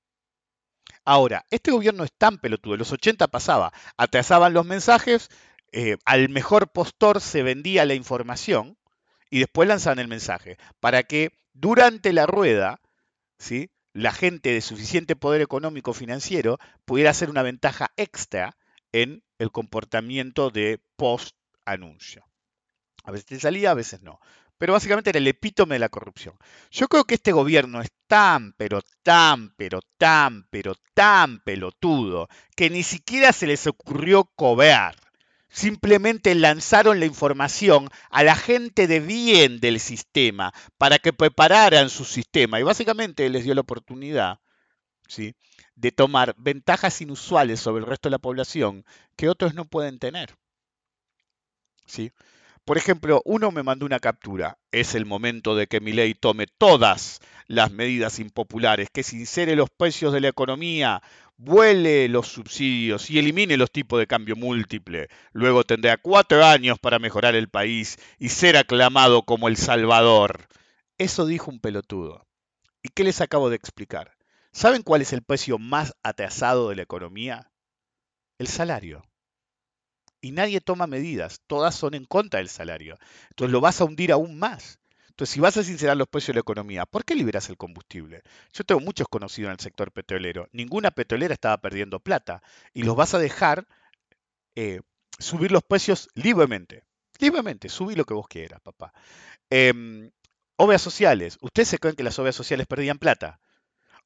[1.04, 2.76] Ahora, este gobierno es tan pelotudo.
[2.76, 5.30] En los 80 pasaba, atrasaban los mensajes,
[5.72, 8.78] eh, al mejor postor se vendía la información
[9.32, 12.80] y después lanzaban el mensaje para que durante la rueda,
[13.40, 13.72] ¿sí?
[13.94, 18.56] la gente de suficiente poder económico financiero pudiera hacer una ventaja extra
[18.92, 22.26] en el comportamiento de post anuncio.
[23.04, 24.20] A veces te salía, a veces no.
[24.58, 26.36] Pero básicamente era el epítome de la corrupción.
[26.70, 32.70] Yo creo que este gobierno es tan, pero tan, pero tan, pero tan pelotudo que
[32.70, 34.96] ni siquiera se les ocurrió cobrar
[35.50, 42.06] simplemente lanzaron la información a la gente de bien del sistema para que prepararan su
[42.06, 44.40] sistema y básicamente les dio la oportunidad
[45.08, 45.36] ¿sí?
[45.82, 50.36] De tomar ventajas inusuales sobre el resto de la población que otros no pueden tener.
[51.86, 52.12] ¿sí?
[52.64, 54.60] Por ejemplo, uno me mandó una captura.
[54.72, 59.72] Es el momento de que mi ley tome todas las medidas impopulares, que sincere los
[59.72, 61.02] precios de la economía,
[61.38, 65.10] vuele los subsidios y elimine los tipos de cambio múltiple.
[65.34, 70.48] Luego tendrá cuatro años para mejorar el país y ser aclamado como el Salvador.
[71.00, 72.28] Eso dijo un pelotudo.
[72.84, 74.14] ¿Y qué les acabo de explicar?
[74.54, 77.52] ¿Saben cuál es el precio más atrasado de la economía?
[78.38, 79.04] El salario.
[80.20, 82.98] Y nadie toma medidas, todas son en contra del salario.
[83.30, 84.80] Entonces lo vas a hundir aún más.
[85.10, 88.24] Entonces, si vas a sincerar los precios de la economía, ¿por qué liberas el combustible?
[88.54, 90.48] Yo tengo muchos conocidos en el sector petrolero.
[90.52, 92.42] Ninguna petrolera estaba perdiendo plata.
[92.74, 93.68] Y los vas a dejar
[94.56, 94.82] eh,
[95.20, 96.84] subir los precios libremente.
[97.20, 98.94] Libremente, subí lo que vos quieras, papá.
[99.50, 100.12] Eh,
[100.56, 101.38] obras sociales.
[101.42, 103.40] ¿Ustedes se creen que las obras sociales perdían plata?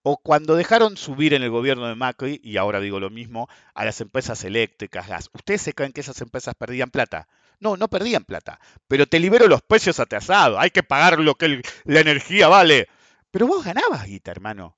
[0.07, 3.85] O cuando dejaron subir en el gobierno de Macri, y ahora digo lo mismo, a
[3.85, 5.31] las empresas eléctricas, gas.
[5.33, 7.27] ¿Ustedes se creen que esas empresas perdían plata?
[7.59, 8.59] No, no perdían plata.
[8.87, 10.59] Pero te libero los precios atrasados.
[10.59, 12.87] Hay que pagar lo que la energía vale.
[13.31, 14.77] Pero vos ganabas guita, hermano.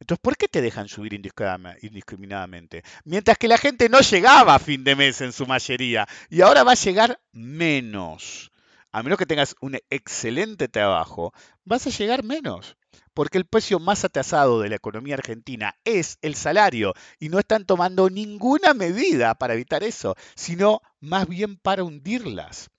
[0.00, 2.82] Entonces, ¿por qué te dejan subir indiscriminadamente?
[3.04, 6.06] Mientras que la gente no llegaba a fin de mes en su mayoría.
[6.28, 8.52] Y ahora va a llegar menos.
[8.92, 11.32] A menos que tengas un excelente trabajo,
[11.64, 12.76] vas a llegar menos
[13.18, 17.64] porque el precio más atrasado de la economía argentina es el salario y no están
[17.64, 22.70] tomando ninguna medida para evitar eso, sino más bien para hundirlas.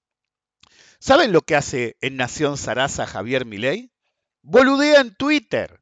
[0.97, 3.91] ¿Saben lo que hace en Nación Sarasa Javier Milei?
[4.41, 5.81] Boludea en Twitter.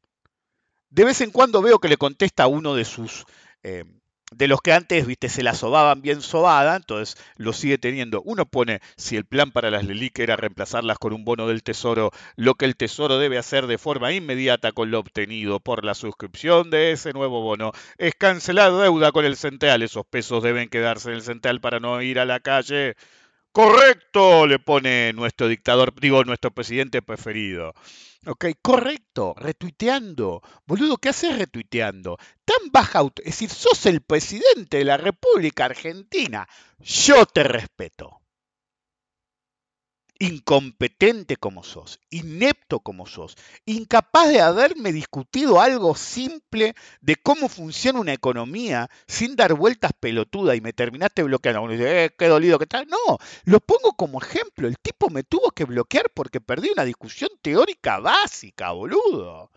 [0.90, 3.26] De vez en cuando veo que le contesta a uno de sus
[3.62, 3.84] eh,
[4.30, 8.22] de los que antes, viste, se la sobaban bien sobada, entonces lo sigue teniendo.
[8.22, 12.10] Uno pone, si el plan para las LELIC era reemplazarlas con un bono del tesoro,
[12.36, 16.70] lo que el tesoro debe hacer de forma inmediata con lo obtenido por la suscripción
[16.70, 19.82] de ese nuevo bono es cancelar deuda con el central.
[19.82, 22.96] Esos pesos deben quedarse en el central para no ir a la calle.
[23.52, 27.74] Correcto, le pone nuestro dictador, digo, nuestro presidente preferido.
[28.26, 30.42] Ok, correcto, retuiteando.
[30.66, 32.18] Boludo, ¿qué haces retuiteando?
[32.44, 33.22] Tan baja auto.
[33.22, 36.48] Es decir, sos el presidente de la República Argentina.
[36.78, 38.20] Yo te respeto
[40.18, 48.00] incompetente como sos, inepto como sos, incapaz de haberme discutido algo simple de cómo funciona
[48.00, 51.62] una economía sin dar vueltas pelotuda y me terminaste bloqueando.
[51.62, 52.88] Uno dice, eh, qué dolido que tal.
[52.88, 54.66] No, lo pongo como ejemplo.
[54.66, 59.50] El tipo me tuvo que bloquear porque perdí una discusión teórica básica, boludo.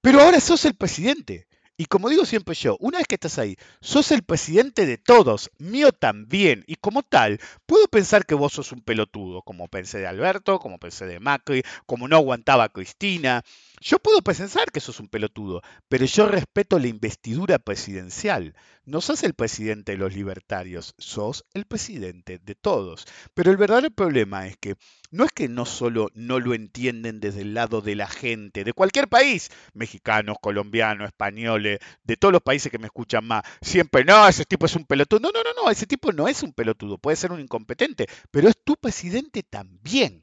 [0.00, 3.56] Pero ahora sos el presidente Y como digo siempre yo, una vez que estás ahí,
[3.80, 8.72] sos el presidente de todos, mío también, y como tal, puedo pensar que vos sos
[8.72, 13.44] un pelotudo, como pensé de Alberto, como pensé de Macri, como no aguantaba Cristina.
[13.80, 18.54] Yo puedo pensar que sos un pelotudo, pero yo respeto la investidura presidencial.
[18.86, 23.04] No sos el presidente de los libertarios, sos el presidente de todos.
[23.34, 24.76] Pero el verdadero problema es que
[25.10, 28.72] no es que no solo no lo entienden desde el lado de la gente, de
[28.72, 34.26] cualquier país, mexicanos, colombianos, españoles, de todos los países que me escuchan más, siempre, no,
[34.28, 35.20] ese tipo es un pelotudo.
[35.20, 38.48] No, no, no, no, ese tipo no es un pelotudo, puede ser un incompetente, pero
[38.48, 40.22] es tu presidente también.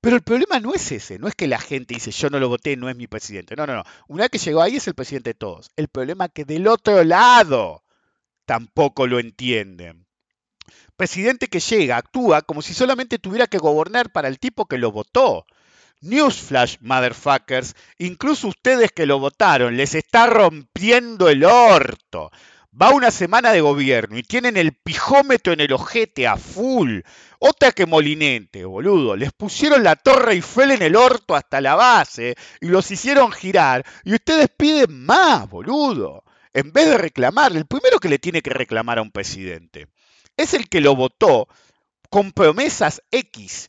[0.00, 2.48] Pero el problema no es ese, no es que la gente dice yo no lo
[2.48, 3.56] voté, no es mi presidente.
[3.56, 3.84] No, no, no.
[4.08, 5.70] Una vez que llegó ahí es el presidente de todos.
[5.76, 7.84] El problema es que del otro lado
[8.46, 10.08] tampoco lo entienden
[10.98, 14.90] presidente que llega actúa como si solamente tuviera que gobernar para el tipo que lo
[14.90, 15.46] votó.
[16.00, 22.30] Newsflash, motherfuckers, incluso ustedes que lo votaron, les está rompiendo el orto.
[22.70, 27.00] Va una semana de gobierno y tienen el pijómetro en el ojete a full.
[27.38, 29.16] Otra que molinente, boludo.
[29.16, 33.84] Les pusieron la Torre Eiffel en el orto hasta la base y los hicieron girar.
[34.04, 36.24] Y ustedes piden más, boludo.
[36.52, 39.88] En vez de reclamar, el primero que le tiene que reclamar a un presidente
[40.38, 41.48] es el que lo votó
[42.08, 43.68] con promesas X,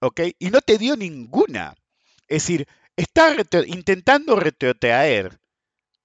[0.00, 0.20] ¿ok?
[0.38, 1.74] Y no te dio ninguna.
[2.28, 3.34] Es decir, está
[3.66, 5.38] intentando retrotraer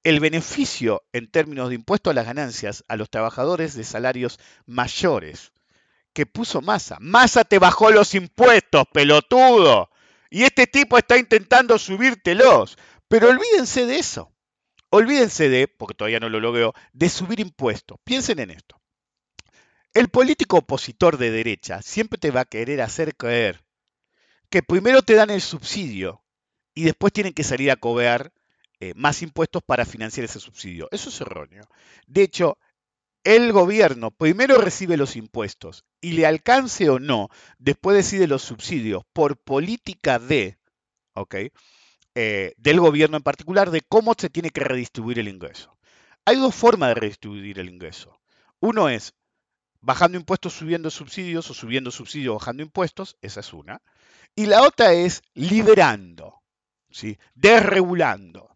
[0.04, 5.52] el beneficio en términos de impuesto a las ganancias a los trabajadores de salarios mayores
[6.14, 6.98] que puso Massa.
[7.00, 9.90] Massa te bajó los impuestos, pelotudo.
[10.30, 12.78] Y este tipo está intentando subírtelos.
[13.08, 14.34] Pero olvídense de eso.
[14.90, 17.98] Olvídense de, porque todavía no lo logró, de subir impuestos.
[18.04, 18.82] Piensen en esto.
[19.94, 23.64] El político opositor de derecha siempre te va a querer hacer creer
[24.50, 26.24] que primero te dan el subsidio
[26.74, 28.34] y después tienen que salir a cobrar
[28.82, 30.88] eh, más impuestos para financiar ese subsidio.
[30.92, 31.64] Eso es erróneo.
[32.08, 32.58] De hecho,
[33.24, 39.04] el gobierno primero recibe los impuestos y le alcance o no, después decide los subsidios
[39.14, 40.58] por política de,
[41.14, 41.36] ¿ok?
[42.16, 45.78] Eh, del gobierno en particular, de cómo se tiene que redistribuir el ingreso.
[46.26, 48.20] Hay dos formas de redistribuir el ingreso.
[48.60, 49.14] Uno es
[49.80, 53.82] bajando impuestos, subiendo subsidios o subiendo subsidios, bajando impuestos, esa es una.
[54.36, 56.42] Y la otra es liberando,
[56.90, 57.20] ¿sí?
[57.36, 58.51] desregulando.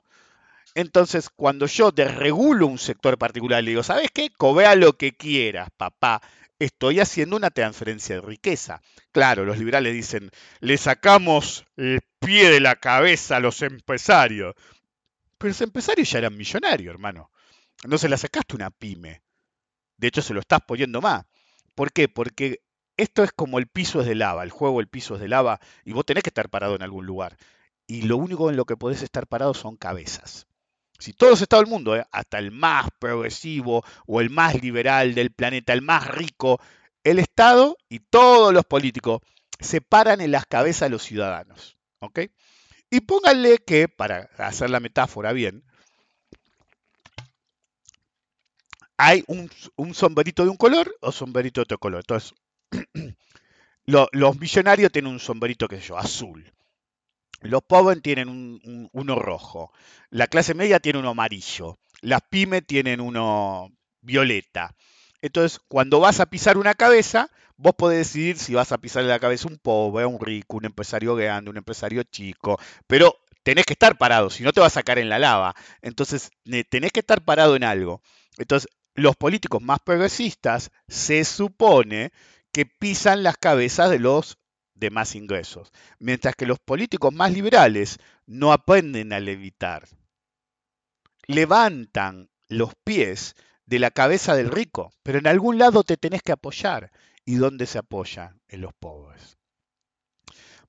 [0.76, 4.30] Entonces, cuando yo desregulo un sector particular, le digo, ¿sabes qué?
[4.30, 6.22] Cobea lo que quieras, papá.
[6.60, 8.82] Estoy haciendo una transferencia de riqueza.
[9.14, 14.54] Claro, los liberales dicen, le sacamos el pie de la cabeza a los empresarios.
[15.38, 17.32] Pero los empresarios ya eran millonarios, hermano.
[17.86, 19.22] No se la sacaste una pyme.
[19.98, 21.26] De hecho, se lo estás poniendo más.
[21.74, 22.10] ¿Por qué?
[22.10, 22.62] Porque
[22.98, 25.60] esto es como el piso es de lava, el juego el piso es de lava
[25.86, 27.38] y vos tenés que estar parado en algún lugar.
[27.88, 30.48] Y lo único en lo que podés estar parado son cabezas.
[31.06, 32.04] Si todo los estados del mundo, ¿eh?
[32.12, 36.60] hasta el más progresivo o el más liberal del planeta, el más rico,
[37.04, 39.22] el Estado y todos los políticos
[39.60, 41.78] se paran en las cabezas de los ciudadanos.
[42.00, 42.22] ¿ok?
[42.90, 45.64] Y pónganle que, para hacer la metáfora bien,
[48.98, 52.00] hay un, sombrerito de un color o sombrerito de otro color.
[52.00, 52.34] Entonces,
[53.86, 56.52] los millonarios tienen un sombrerito, que sé yo, azul.
[57.42, 59.72] Los pobres tienen uno rojo.
[60.10, 61.78] La clase media tiene uno amarillo.
[62.02, 63.72] Las pymes tienen uno
[64.02, 64.76] violeta.
[65.22, 69.20] Entonces, cuando vas a pisar una cabeza, vos podés decidir si vas a pisarle la
[69.20, 72.60] cabeza a un pobre, un rico, un empresario grande, un empresario chico.
[72.88, 75.56] Pero tenés que estar parado, si no te vas a sacar en la lava.
[75.82, 76.32] Entonces,
[76.70, 78.02] tenés que estar parado en algo.
[78.38, 82.12] Entonces, los políticos más progresistas se supone
[82.52, 84.38] que pisan las cabezas de los
[84.76, 89.88] demás ingresos, mientras que los políticos más liberales no aprenden a levitar.
[91.28, 93.36] Levantan los pies
[93.66, 96.92] de la cabeza del rico, pero en algún lado te tenés que apoyar.
[97.26, 98.36] ¿Y dónde se apoya?
[98.48, 99.38] En los pobres.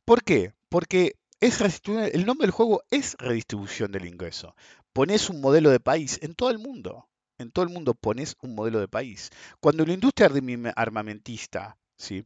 [0.07, 0.55] ¿Por qué?
[0.71, 4.55] Porque es el nombre del juego es redistribución del ingreso.
[4.95, 7.07] Pones un modelo de país en todo el mundo
[7.38, 9.31] en todo el mundo pones un modelo de país.
[9.61, 10.31] Cuando la industria
[10.75, 12.25] armamentista ¿sí?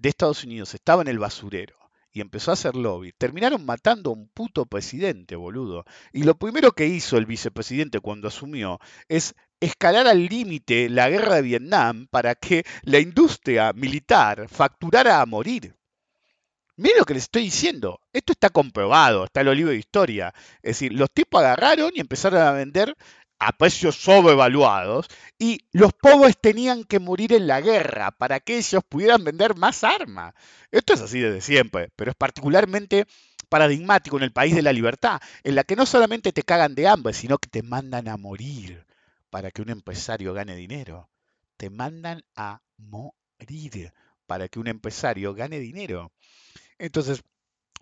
[0.00, 1.76] De Estados Unidos estaba en el basurero
[2.12, 5.84] y empezó a hacer lobby, terminaron matando a un puto presidente, boludo.
[6.12, 11.36] Y lo primero que hizo el vicepresidente cuando asumió es escalar al límite la guerra
[11.36, 15.76] de Vietnam para que la industria militar facturara a morir.
[16.76, 18.00] Miren lo que les estoy diciendo.
[18.10, 20.32] Esto está comprobado, está en el libro de historia.
[20.62, 22.96] Es decir, los tipos agarraron y empezaron a vender
[23.40, 28.82] a precios sobrevaluados y los pobres tenían que morir en la guerra para que ellos
[28.86, 30.34] pudieran vender más armas.
[30.70, 33.06] Esto es así desde siempre, pero es particularmente
[33.48, 36.86] paradigmático en el país de la libertad, en la que no solamente te cagan de
[36.86, 38.86] hambre, sino que te mandan a morir
[39.30, 41.08] para que un empresario gane dinero.
[41.56, 43.92] Te mandan a morir
[44.26, 46.12] para que un empresario gane dinero.
[46.78, 47.22] Entonces,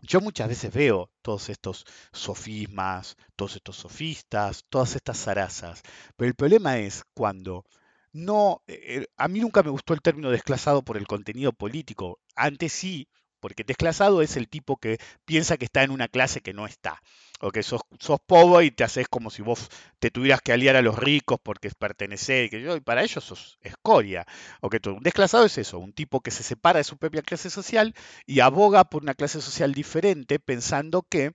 [0.02, 5.82] yo muchas veces veo todos estos sofismas, todos estos sofistas, todas estas zarazas,
[6.16, 7.64] pero el problema es cuando
[8.12, 12.72] no, eh, a mí nunca me gustó el término desclasado por el contenido político, antes
[12.72, 13.08] sí,
[13.40, 17.02] porque desclasado es el tipo que piensa que está en una clase que no está.
[17.40, 19.68] O que sos, sos pobre y te haces como si vos
[20.00, 24.26] te tuvieras que aliar a los ricos porque pertenecer, y, y para ellos sos escoria.
[24.60, 27.50] O que un desclasado es eso, un tipo que se separa de su propia clase
[27.50, 27.94] social
[28.26, 31.32] y aboga por una clase social diferente pensando que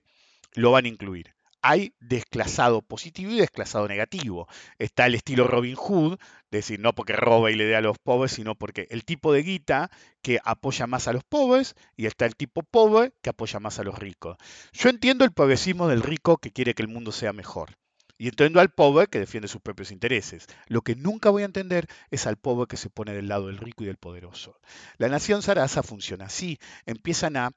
[0.54, 1.33] lo van a incluir
[1.64, 4.46] hay desclasado positivo y desclasado negativo.
[4.78, 6.18] Está el estilo Robin Hood,
[6.50, 9.42] decir, no porque roba y le dé a los pobres, sino porque el tipo de
[9.42, 9.90] guita
[10.20, 13.82] que apoya más a los pobres y está el tipo pobre que apoya más a
[13.82, 14.36] los ricos.
[14.74, 17.70] Yo entiendo el progresismo del rico que quiere que el mundo sea mejor.
[18.18, 20.46] Y entiendo al pobre que defiende sus propios intereses.
[20.66, 23.56] Lo que nunca voy a entender es al pobre que se pone del lado del
[23.56, 24.60] rico y del poderoso.
[24.98, 26.58] La nación Sarasa funciona así.
[26.84, 27.52] Empiezan a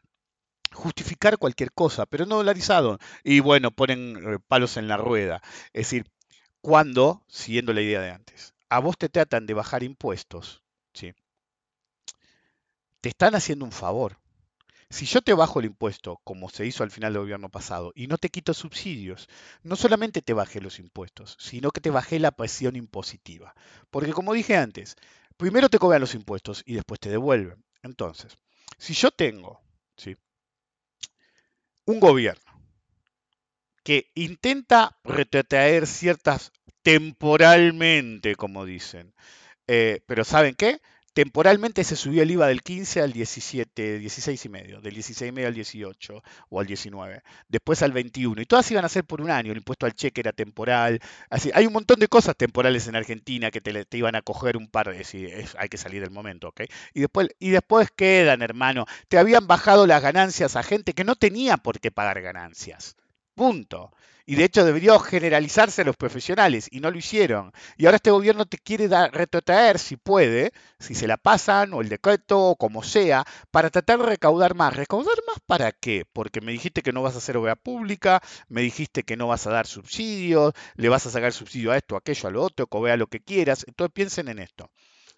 [0.78, 3.00] justificar cualquier cosa, pero no dolarizado.
[3.24, 5.42] Y bueno, ponen eh, palos en la rueda.
[5.74, 6.06] Es decir,
[6.62, 10.64] cuando, siguiendo la idea de antes, a vos te tratan de bajar impuestos,
[10.94, 11.14] ¿sí?
[13.02, 14.18] te están haciendo un favor.
[14.90, 18.08] Si yo te bajo el impuesto, como se hizo al final del gobierno pasado, y
[18.08, 19.28] no te quito subsidios,
[19.64, 23.54] no solamente te bajé los impuestos, sino que te bajé la presión impositiva.
[23.90, 24.96] Porque como dije antes,
[25.36, 27.64] primero te cobran los impuestos y después te devuelven.
[27.84, 28.38] Entonces,
[28.78, 29.62] si yo tengo
[29.98, 30.16] ¿sí?
[31.88, 32.62] Un gobierno
[33.84, 36.52] que intenta retrotraer ciertas
[36.84, 39.14] temporalmente, como dicen,
[39.68, 40.80] eh, pero ¿saben qué?
[41.18, 45.32] Temporalmente se subió el IVA del 15 al 17, 16 y medio, del 16 y
[45.32, 49.20] medio al 18 o al 19, después al 21, y todas iban a ser por
[49.20, 51.00] un año, el impuesto al cheque era temporal,
[51.32, 54.68] así, hay un montón de cosas temporales en Argentina que te, iban a coger un
[54.68, 56.62] par de, si hay que salir del momento, ¿ok?
[56.94, 61.16] Y después, y después quedan, hermano, te habían bajado las ganancias a gente que no
[61.16, 62.96] tenía por qué pagar ganancias,
[63.38, 63.94] punto.
[64.30, 67.54] Y de hecho debería generalizarse a los profesionales y no lo hicieron.
[67.78, 71.80] Y ahora este gobierno te quiere dar, retrotraer, si puede, si se la pasan o
[71.80, 74.76] el decreto o como sea, para tratar de recaudar más.
[74.76, 76.04] ¿Recaudar más para qué?
[76.12, 79.48] Porque me dijiste que no vas a hacer obra pública, me dijiste que no vas
[79.48, 82.68] a dar subsidios, le vas a sacar subsidio a esto, a aquello, a lo otro,
[82.68, 83.64] cobea lo que quieras.
[83.66, 84.70] Entonces piensen en esto.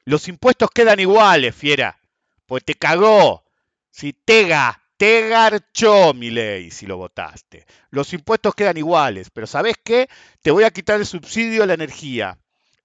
[0.05, 1.99] Los impuestos quedan iguales, fiera,
[2.45, 3.43] pues te cagó.
[3.89, 7.65] Si tega, te garchó mi ley si lo votaste.
[7.89, 10.09] Los impuestos quedan iguales, pero ¿sabes qué?
[10.41, 12.37] Te voy a quitar el subsidio a la energía.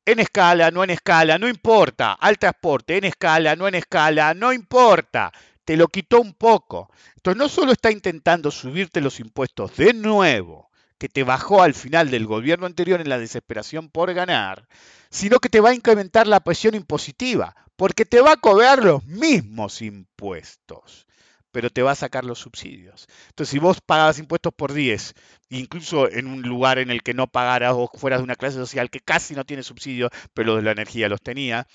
[0.07, 2.13] En escala, no en escala, no importa.
[2.13, 5.33] Al transporte, en escala, no en escala, no importa.
[5.65, 6.89] Te lo quitó un poco.
[7.17, 12.13] Entonces no solo está intentando subirte los impuestos de nuevo, que te bajó al final
[12.13, 14.69] del gobierno anterior en la desesperación por ganar,
[15.11, 19.05] sino que te va a incrementar la presión impositiva, porque te va a cobrar los
[19.05, 21.09] mismos impuestos
[21.55, 23.07] pero te va a sacar los subsidios.
[23.29, 25.15] Entonces, si vos pagabas impuestos por 10,
[25.51, 28.91] incluso en un lugar en el que no pagaras o fueras de una clase social
[28.91, 31.69] que casi no tiene subsidios, pero los de la energía los tenía,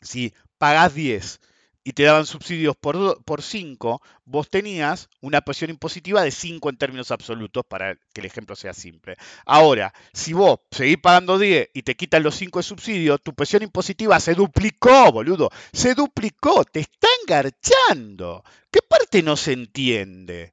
[0.00, 1.38] si pagás 10
[1.82, 6.76] y te daban subsidios por, por 5, vos tenías una presión impositiva de 5 en
[6.76, 9.16] términos absolutos, para que el ejemplo sea simple.
[9.46, 13.62] Ahora, si vos seguís pagando 10 y te quitan los 5 de subsidio, tu presión
[13.62, 15.50] impositiva se duplicó, boludo.
[15.72, 18.44] Se duplicó, te están garchando.
[18.70, 20.52] ¿Qué parte no se entiende?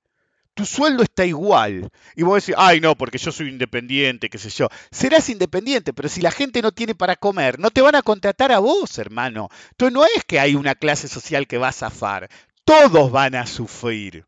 [0.58, 1.88] Tu sueldo está igual.
[2.16, 4.68] Y vos decís, ay no, porque yo soy independiente, qué sé yo.
[4.91, 8.51] Serás independiente, pero si la gente no tiene para comer, no te van a contratar
[8.51, 9.49] a vos, hermano.
[9.72, 12.28] Entonces no es que hay una clase social que va a zafar.
[12.66, 14.26] Todos van a sufrir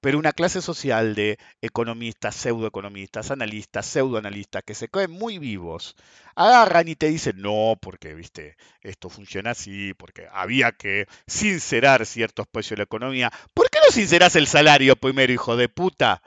[0.00, 5.96] pero una clase social de economistas, pseudoeconomistas, analistas, pseudoanalistas, que se caen muy vivos,
[6.36, 12.46] agarran y te dicen, no, porque, viste, esto funciona así, porque había que sincerar ciertos
[12.46, 13.32] precios de la economía.
[13.54, 16.20] ¿Por qué no sincerás el salario primero, hijo de puta?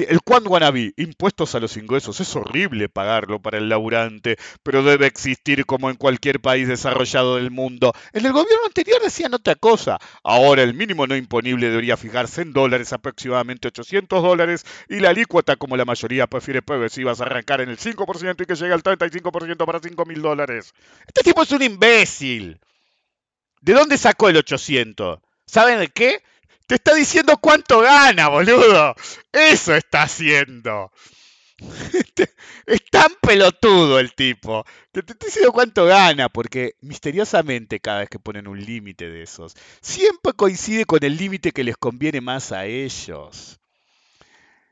[0.00, 5.06] el Quan Wannabe, impuestos a los ingresos, es horrible pagarlo para el laburante, pero debe
[5.06, 7.94] existir como en cualquier país desarrollado del mundo.
[8.12, 9.98] En el gobierno anterior decían otra cosa.
[10.22, 15.56] Ahora el mínimo no imponible debería fijarse en dólares, aproximadamente 800 dólares, y la alícuota,
[15.56, 19.80] como la mayoría prefiere progresivas, arrancar en el 5% y que llegue al 35% para
[19.80, 20.74] 5 mil dólares.
[21.06, 22.60] Este tipo es un imbécil.
[23.62, 25.18] ¿De dónde sacó el 800?
[25.46, 26.22] ¿Saben de qué?
[26.66, 28.94] Te está diciendo cuánto gana, boludo.
[29.32, 30.90] Eso está haciendo.
[32.66, 34.64] es tan pelotudo el tipo.
[34.90, 39.54] Te estoy diciendo cuánto gana, porque misteriosamente cada vez que ponen un límite de esos,
[39.80, 43.60] siempre coincide con el límite que les conviene más a ellos.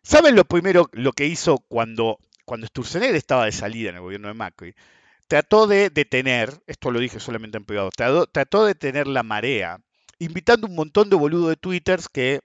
[0.02, 4.28] ¿Saben lo primero, lo que hizo cuando, cuando Sturzenegger estaba de salida en el gobierno
[4.28, 4.74] de Macri?
[5.28, 9.80] Trató de detener, esto lo dije solamente en privado, trató, trató de detener la marea,
[10.20, 12.40] invitando un montón de boludos de twitters que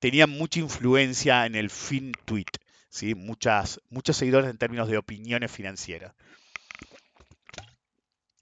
[0.00, 2.46] tenían mucha influencia en el fin tweet.
[2.88, 3.14] ¿sí?
[3.14, 6.14] Muchas, muchos seguidores en términos de opiniones financieras.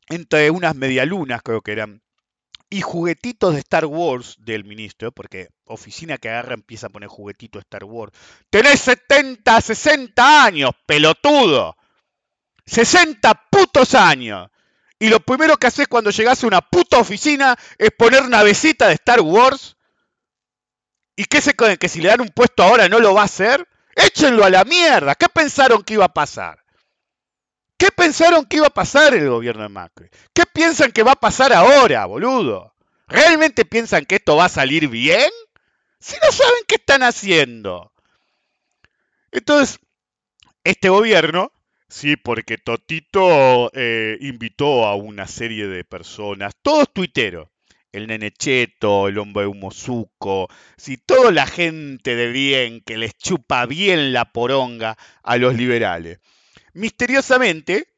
[0.09, 2.03] Entre unas medialunas, creo que eran,
[2.70, 7.61] y juguetitos de Star Wars del ministro, porque oficina que agarra empieza a poner juguetitos
[7.61, 8.12] de Star Wars.
[8.49, 11.76] Tenés 70, 60 años, pelotudo.
[12.64, 14.49] 60 putos años.
[14.99, 18.94] Y lo primero que haces cuando llegas a una puta oficina es poner navecita de
[18.94, 19.76] Star Wars.
[21.14, 21.55] ¿Y qué se?
[21.55, 23.66] ¿Que si le dan un puesto ahora no lo va a hacer?
[23.94, 25.14] Échenlo a la mierda.
[25.14, 26.62] ¿Qué pensaron que iba a pasar?
[27.76, 30.09] ¿Qué pensaron que iba a pasar el gobierno de Macri?
[30.32, 32.74] ¿Qué piensan que va a pasar ahora, boludo?
[33.07, 35.30] ¿Realmente piensan que esto va a salir bien?
[36.01, 37.92] Si no saben qué están haciendo.
[39.30, 39.78] Entonces,
[40.64, 41.53] este gobierno,
[41.89, 47.49] sí, porque Totito eh, invitó a una serie de personas, todos tuiteros,
[47.93, 53.66] el nene cheto, el hombre humosuco, si toda la gente de bien que les chupa
[53.66, 56.20] bien la poronga a los liberales.
[56.74, 57.89] Misteriosamente,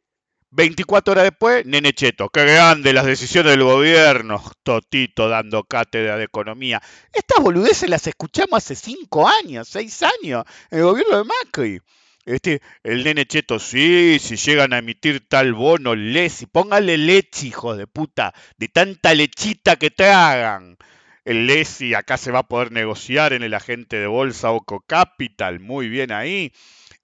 [0.52, 6.24] 24 horas después, nene cheto, qué grande las decisiones del gobierno, Totito dando cátedra de
[6.24, 6.82] economía.
[7.12, 11.80] Estas boludeces las escuchamos hace 5 años, 6 años, en el gobierno de Macri.
[12.26, 17.78] Este, el nene cheto, sí, si llegan a emitir tal bono, y póngale leche, hijos
[17.78, 20.76] de puta, de tanta lechita que tragan.
[21.24, 25.60] El Lesi acá se va a poder negociar en el agente de bolsa Oco Capital,
[25.60, 26.52] muy bien ahí.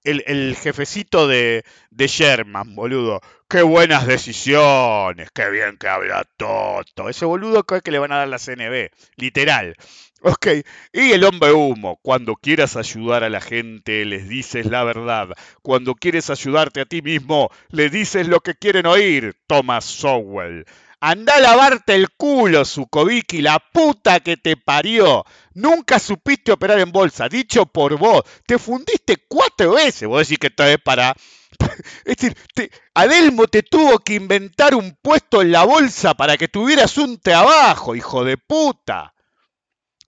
[0.07, 3.21] El, jefecito de, de Sherman, boludo.
[3.49, 7.09] Qué buenas decisiones, qué bien que habla Toto.
[7.09, 9.77] Ese boludo creo que le van a dar la CNB, literal.
[10.23, 10.47] Ok,
[10.93, 15.29] y el hombre humo, cuando quieras ayudar a la gente, les dices la verdad.
[15.63, 20.65] Cuando quieres ayudarte a ti mismo, le dices lo que quieren oír, Thomas Sowell.
[21.01, 25.25] Anda a lavarte el culo, Zukovicki, la puta que te parió.
[25.55, 28.23] Nunca supiste operar en bolsa, dicho por vos.
[28.47, 30.09] Te fundiste cuatro veces.
[30.09, 31.15] Vos decís que esto es para...
[32.05, 32.37] Es decir,
[32.95, 37.95] Adelmo te tuvo que inventar un puesto en la bolsa para que tuvieras un trabajo,
[37.95, 39.15] hijo de puta.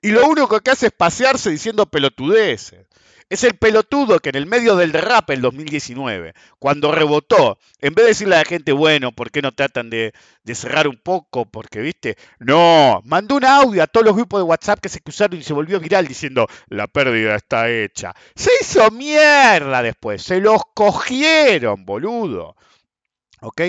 [0.01, 2.87] Y lo único que hace es pasearse diciendo pelotudeces.
[3.31, 8.05] Es el pelotudo que en el medio del rap el 2019, cuando rebotó, en vez
[8.05, 10.15] de decirle a la gente, bueno, ¿por qué no tratan de,
[10.55, 11.45] cerrar un poco?
[11.45, 15.39] Porque, viste, no, mandó un audio a todos los grupos de WhatsApp que se cruzaron
[15.39, 18.15] y se volvió viral diciendo, la pérdida está hecha.
[18.35, 22.57] Se hizo mierda después, se los cogieron, boludo.
[23.43, 23.61] ¿Ok?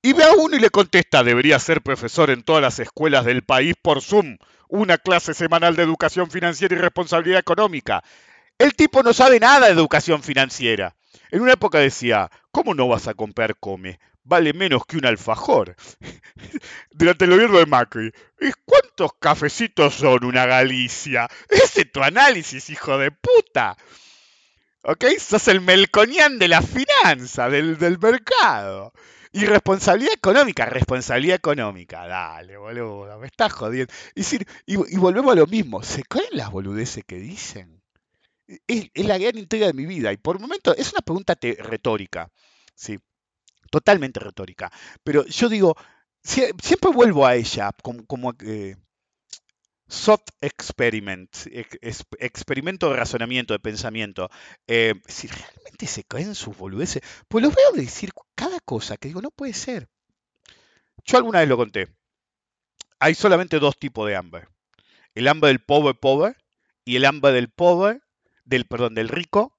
[0.00, 3.42] Y ve a uno y le contesta, debería ser profesor en todas las escuelas del
[3.42, 8.02] país por Zoom una clase semanal de educación financiera y responsabilidad económica.
[8.58, 10.96] El tipo no sabe nada de educación financiera.
[11.30, 14.00] En una época decía, ¿cómo no vas a comprar come?
[14.24, 15.76] Vale menos que un alfajor.
[16.90, 18.12] Durante el gobierno de Macri.
[18.40, 21.28] ¿Y cuántos cafecitos son una Galicia?
[21.48, 23.76] Ese es tu análisis, hijo de puta.
[24.82, 25.04] ¿Ok?
[25.20, 28.92] Sos el melconian de la finanza, del, mercado.
[29.30, 32.08] Y responsabilidad económica, responsabilidad económica.
[32.08, 33.92] Dale, boludo, me estás jodiendo.
[34.16, 34.24] Y,
[34.66, 35.82] y, volvemos a lo mismo.
[35.84, 37.77] ¿Se creen las boludeces que dicen?
[38.66, 40.12] Es, la gran intriga de mi vida.
[40.12, 42.30] Y por momento es una pregunta retórica.
[42.74, 42.98] Sí,
[43.70, 44.72] totalmente retórica.
[45.04, 45.76] Pero yo digo,
[46.22, 48.76] siempre vuelvo a ella como, como eh,
[49.88, 51.34] soft experiment,
[52.18, 54.30] experimento de razonamiento, de pensamiento.
[54.66, 59.22] Eh, si realmente se creen sus boludeces, pues los veo decir cada cosa que digo,
[59.22, 59.88] no puede ser.
[61.04, 61.88] Yo alguna vez lo conté.
[63.00, 64.48] Hay solamente dos tipos de hambre.
[65.14, 66.36] El hambre del pobre pobre
[66.84, 68.00] y el hambre del pobre,
[68.48, 69.52] del perdón, del rico,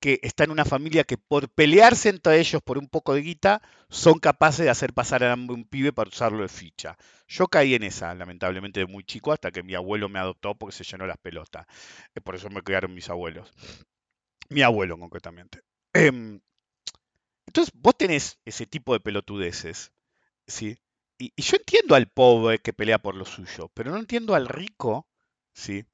[0.00, 3.62] que está en una familia que por pelearse entre ellos por un poco de guita,
[3.88, 6.96] son capaces de hacer pasar a un pibe para usarlo de ficha.
[7.28, 10.76] Yo caí en esa, lamentablemente, de muy chico, hasta que mi abuelo me adoptó porque
[10.76, 11.66] se llenó las pelotas.
[12.14, 13.50] Eh, por eso me criaron mis abuelos.
[14.48, 15.62] Mi abuelo, concretamente.
[15.92, 16.40] Em,
[17.46, 19.92] entonces, vos tenés ese tipo de pelotudeces,
[20.46, 20.76] ¿sí?
[21.18, 24.46] Y, y, yo entiendo al pobre que pelea por lo suyo, pero no entiendo al
[24.48, 25.06] rico,
[25.54, 25.86] ¿sí?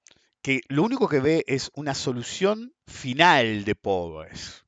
[0.43, 4.64] Que lo único que ve es una solución final de pobres,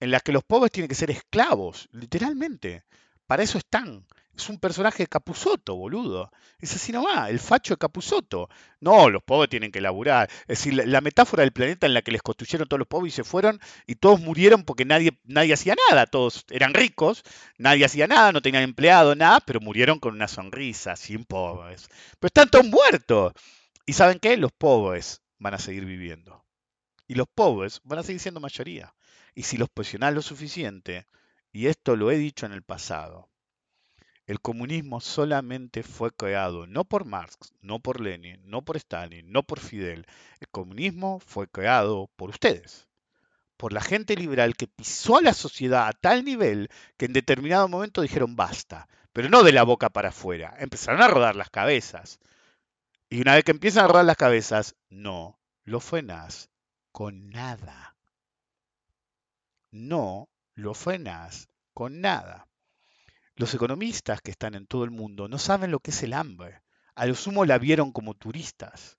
[0.00, 2.84] en la que los pobres tienen que ser esclavos, literalmente.
[3.26, 4.04] Para eso están.
[4.36, 6.30] es un personaje de Capusoto, boludo.
[6.58, 8.50] Es así nomás, el facho de Capusoto.
[8.80, 10.28] No, los pobres tienen que laburar.
[10.42, 13.16] Es decir, la, metáfora del planeta en la que les construyeron todos los pobres y
[13.16, 16.04] se fueron y todos murieron porque nadie, nadie hacía nada.
[16.06, 17.22] Todos eran ricos,
[17.56, 21.88] nadie hacía nada, no tenían empleado, nada, pero murieron con una sonrisa, sin pobres.
[22.20, 23.32] Pero están todos muertos.
[23.84, 24.36] ¿Y saben qué?
[24.36, 26.44] Los pobres van a seguir viviendo.
[27.08, 28.94] Y los pobres van a seguir siendo mayoría.
[29.34, 31.06] Y si los presionás lo suficiente,
[31.52, 33.28] y esto lo he dicho en el pasado,
[34.26, 39.42] el comunismo solamente fue creado no por Marx, no por Lenin, no por Stalin, no
[39.42, 40.06] por Fidel.
[40.38, 42.86] El comunismo fue creado por ustedes,
[43.56, 47.66] por la gente liberal que pisó a la sociedad a tal nivel que en determinado
[47.66, 52.20] momento dijeron basta, pero no de la boca para afuera, empezaron a rodar las cabezas.
[53.12, 56.48] Y una vez que empiezan a rodar las cabezas, no lo frenas
[56.92, 57.94] con nada.
[59.70, 62.48] No lo frenas con nada.
[63.34, 66.62] Los economistas que están en todo el mundo no saben lo que es el hambre.
[66.94, 68.96] A lo sumo la vieron como turistas.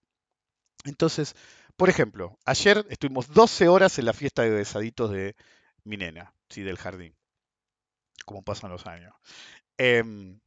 [0.84, 1.36] Entonces,
[1.76, 5.36] por ejemplo, ayer estuvimos 12 horas en la fiesta de besaditos de
[5.86, 6.62] mi nena, ¿sí?
[6.62, 7.16] del jardín,
[8.28, 9.16] como pasan los años.
[9.76, 10.40] Em,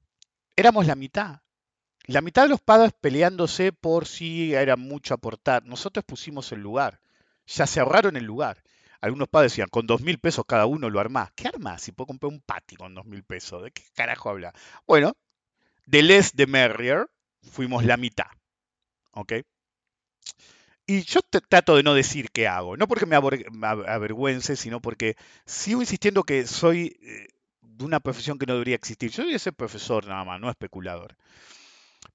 [0.55, 1.41] éramos la mitad.
[2.07, 5.65] La mitad de los padres peleándose por si era mucho aportar.
[5.65, 7.01] Nosotros pusimos el lugar.
[7.47, 8.63] Ya se ahorraron el lugar.
[9.01, 11.31] Algunos padres decían, con dos mil pesos cada uno lo armás.
[11.35, 11.83] ¿Qué armás?
[11.83, 13.63] Si puedo comprar un pati con dos mil pesos.
[13.63, 14.53] ¿De qué carajo habla?
[14.87, 15.17] Bueno,
[15.87, 17.09] de less de merrier,
[17.43, 18.27] fuimos la mitad.
[19.13, 19.35] ¿Ok?
[20.87, 25.81] Y yo trato de no decir qué hago, no porque me, avergüence, sino porque sigo
[25.81, 27.29] insistiendo que soy eh,
[27.61, 29.11] de una profesión que no debería existir.
[29.11, 31.17] Yo debería ser profesor nada más, no especulador.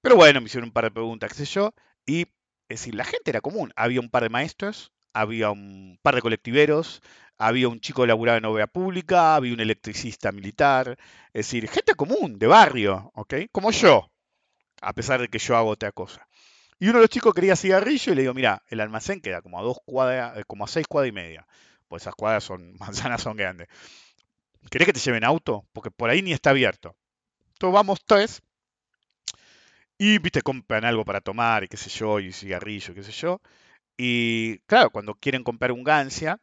[0.02, 1.74] Pero bueno, me hicieron un par de preguntas, qué sé yo,
[2.06, 3.72] y es decir, la gente era común.
[3.76, 7.02] Había un par de maestros, había un par de colectiveros,
[7.38, 10.98] había un chico laburado en obra pública, había un electricista militar,
[11.32, 13.34] es decir, gente común, de barrio, ¿ok?
[13.52, 14.10] Como yo,
[14.80, 16.26] a pesar de que yo hago otra cosa.
[16.78, 19.58] Y uno de los chicos quería cigarrillo y le digo, mira, el almacén queda como
[19.60, 21.46] a dos cuadras, eh, como a seis cuadras y media.
[21.86, 23.68] Pues esas cuadras son, manzanas son grandes.
[24.70, 25.64] ¿Querés que te lleven auto?
[25.72, 26.96] Porque por ahí ni está abierto.
[27.52, 28.42] Entonces vamos tres.
[30.04, 33.40] Y, viste, compran algo para tomar y qué sé yo, y cigarrillo, qué sé yo.
[33.96, 36.40] Y claro, cuando quieren comprar un Gancia,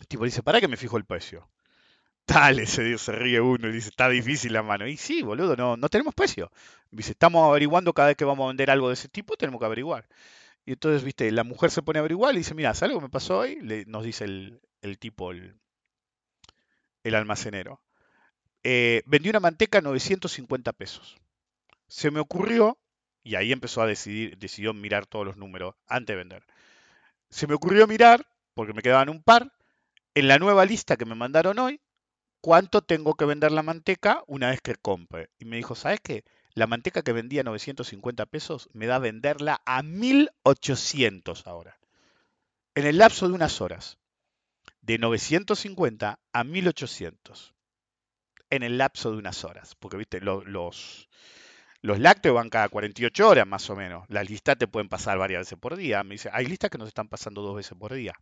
[0.00, 1.48] el tipo dice, ¿para qué me fijo el precio?
[2.26, 4.86] Dale, se, ríe uno y dice, está difícil la mano.
[4.86, 6.52] Y sí, boludo, no, no tenemos precio.
[6.90, 9.66] Dice, estamos averiguando cada vez que vamos a vender algo de ese tipo, tenemos que
[9.66, 10.06] averiguar.
[10.66, 13.06] Y entonces, viste, la mujer se pone a averiguar y dice, mira, ¿sabes algo que
[13.06, 13.60] me pasó hoy?
[13.62, 15.56] Le, nos dice el, tipo, el,
[17.04, 17.80] el almacenero.
[18.62, 21.16] Eh, vendí una manteca a 950 pesos.
[21.94, 22.78] Se me ocurrió,
[23.22, 26.44] y ahí empezó a decidir, decidió mirar todos los números antes de vender
[27.34, 28.24] se me ocurrió mirar,
[28.54, 29.52] porque me quedaban un par,
[30.14, 31.80] en la nueva lista que me mandaron hoy,
[32.40, 35.30] cuánto tengo que vender la manteca una vez que compre.
[35.40, 36.22] Y me dijo, ¿sabes qué?
[36.54, 41.76] La manteca que vendía a 950 pesos me da venderla a 1800 ahora.
[42.76, 43.98] En el lapso de unas horas.
[44.80, 47.52] De 950 a 1800.
[48.50, 49.74] En el lapso de unas horas.
[49.74, 51.08] Porque, viste, los, los
[52.00, 54.06] lácteos van cada 48 horas más o menos.
[54.08, 56.02] Las listas te pueden pasar varias veces por día.
[56.02, 58.14] Me dice, hay listas que nos están pasando dos veces por día.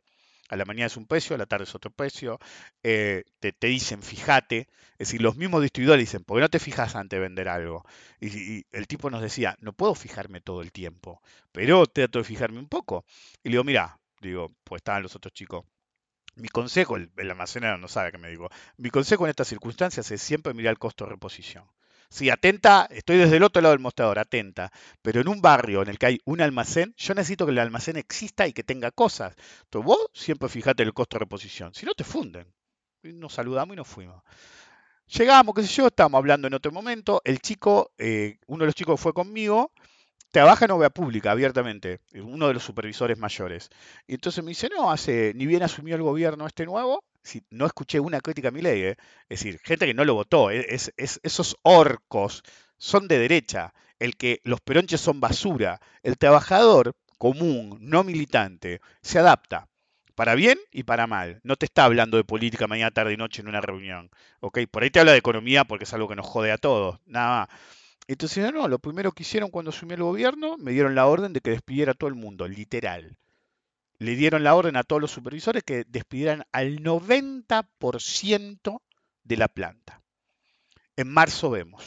[0.49, 2.41] A la mañana es un precio, a la tarde es otro precio.
[2.83, 4.67] Eh, te, dicen, fíjate.
[4.99, 7.85] Es decir, los mismos distribuidores dicen, ¿por qué no te fijas antes de vender algo?
[8.19, 12.25] Y, y, el tipo nos decía, no puedo fijarme todo el tiempo, pero trato de
[12.25, 13.05] fijarme un poco.
[13.45, 15.65] Y le digo, mira, digo, pues estaban los otros chicos.
[16.35, 20.11] Mi consejo, el, el almacenero no sabe qué me digo, mi consejo en estas circunstancias
[20.11, 21.65] es siempre mirar el costo de reposición.
[22.13, 24.71] Sí, atenta, estoy desde el otro lado del mostrador, atenta.
[25.01, 27.97] Pero en un barrio en el que hay un almacén, yo necesito que el almacén
[27.97, 29.35] exista y que tenga cosas.
[29.63, 31.73] Entonces vos siempre fijate el costo de reposición.
[31.75, 32.47] Si no, te funden.
[33.03, 34.23] nos saludamos y nos fuimos.
[35.07, 37.23] Llegamos, qué sé yo, estábamos hablando en otro momento.
[37.25, 39.73] El chico, eh, uno de los chicos fue conmigo,
[40.31, 43.71] trabaja en obra pública abiertamente, uno de los supervisores mayores.
[44.07, 47.66] Y entonces me dice, no, hace, ni bien asumió el gobierno este nuevo, si, no
[47.66, 48.97] escuché una crítica a mi ley, ¿eh?
[49.29, 50.66] es decir, gente que no lo votó, ¿eh?
[50.68, 52.43] es, esos orcos
[52.77, 59.18] son de derecha, el que los peronches son basura, el trabajador común, no militante, se
[59.18, 59.68] adapta.
[60.14, 61.41] Para bien y para mal.
[61.43, 64.11] No te está hablando de política mañana, tarde y noche en una reunión.
[64.41, 64.59] ¿ok?
[64.70, 67.01] Por ahí te habla de economía porque es algo que nos jode a todos.
[67.07, 67.61] Nada más.
[68.09, 71.41] Entonces, no, lo primero que hicieron cuando asumió el gobierno, me dieron la orden de
[71.41, 73.16] que despidiera a todo el mundo, literal
[74.03, 78.80] le dieron la orden a todos los supervisores que despidieran al 90%
[79.22, 80.03] de la planta.
[80.96, 81.84] En marzo vemos.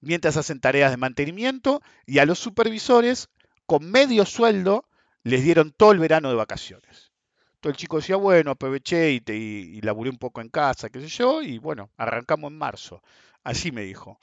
[0.00, 3.28] Mientras hacen tareas de mantenimiento y a los supervisores
[3.66, 4.84] con medio sueldo
[5.22, 7.12] les dieron todo el verano de vacaciones.
[7.60, 11.08] Todo el chico decía, bueno, aproveché y, y, laburé un poco en casa, qué sé
[11.08, 13.02] yo, y bueno, arrancamos en marzo.
[13.42, 14.20] Así me dijo.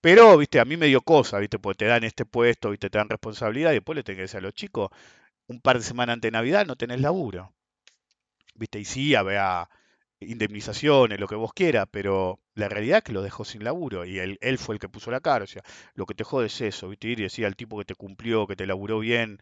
[0.00, 2.98] Pero, viste, a mí me dio cosa, viste, porque te dan este puesto, viste, te
[2.98, 4.90] dan responsabilidad y después le tenés que decir a los chicos,
[5.50, 7.52] un par de semanas antes de Navidad no tenés laburo.
[8.54, 9.68] Viste, y sí, había
[10.20, 14.18] indemnizaciones, lo que vos quieras, pero la realidad es que lo dejó sin laburo y
[14.18, 15.44] él, fue el que puso la cara.
[15.44, 15.62] O sea,
[15.94, 17.08] lo que te jode es eso, ¿viste?
[17.08, 19.38] Ir y decir al tipo que te cumplió, que te laburó bien.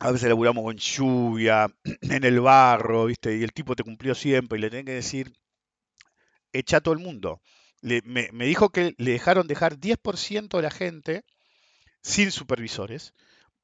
[0.00, 1.68] A veces laburamos con lluvia,
[2.02, 3.36] en el barro, ¿viste?
[3.36, 5.32] Y el tipo te cumplió siempre y le tenés que decir,
[6.52, 7.40] echa a todo el mundo.
[7.80, 11.24] Le- me, me dijo que le dejaron dejar 10% de la gente
[12.02, 13.14] sin supervisores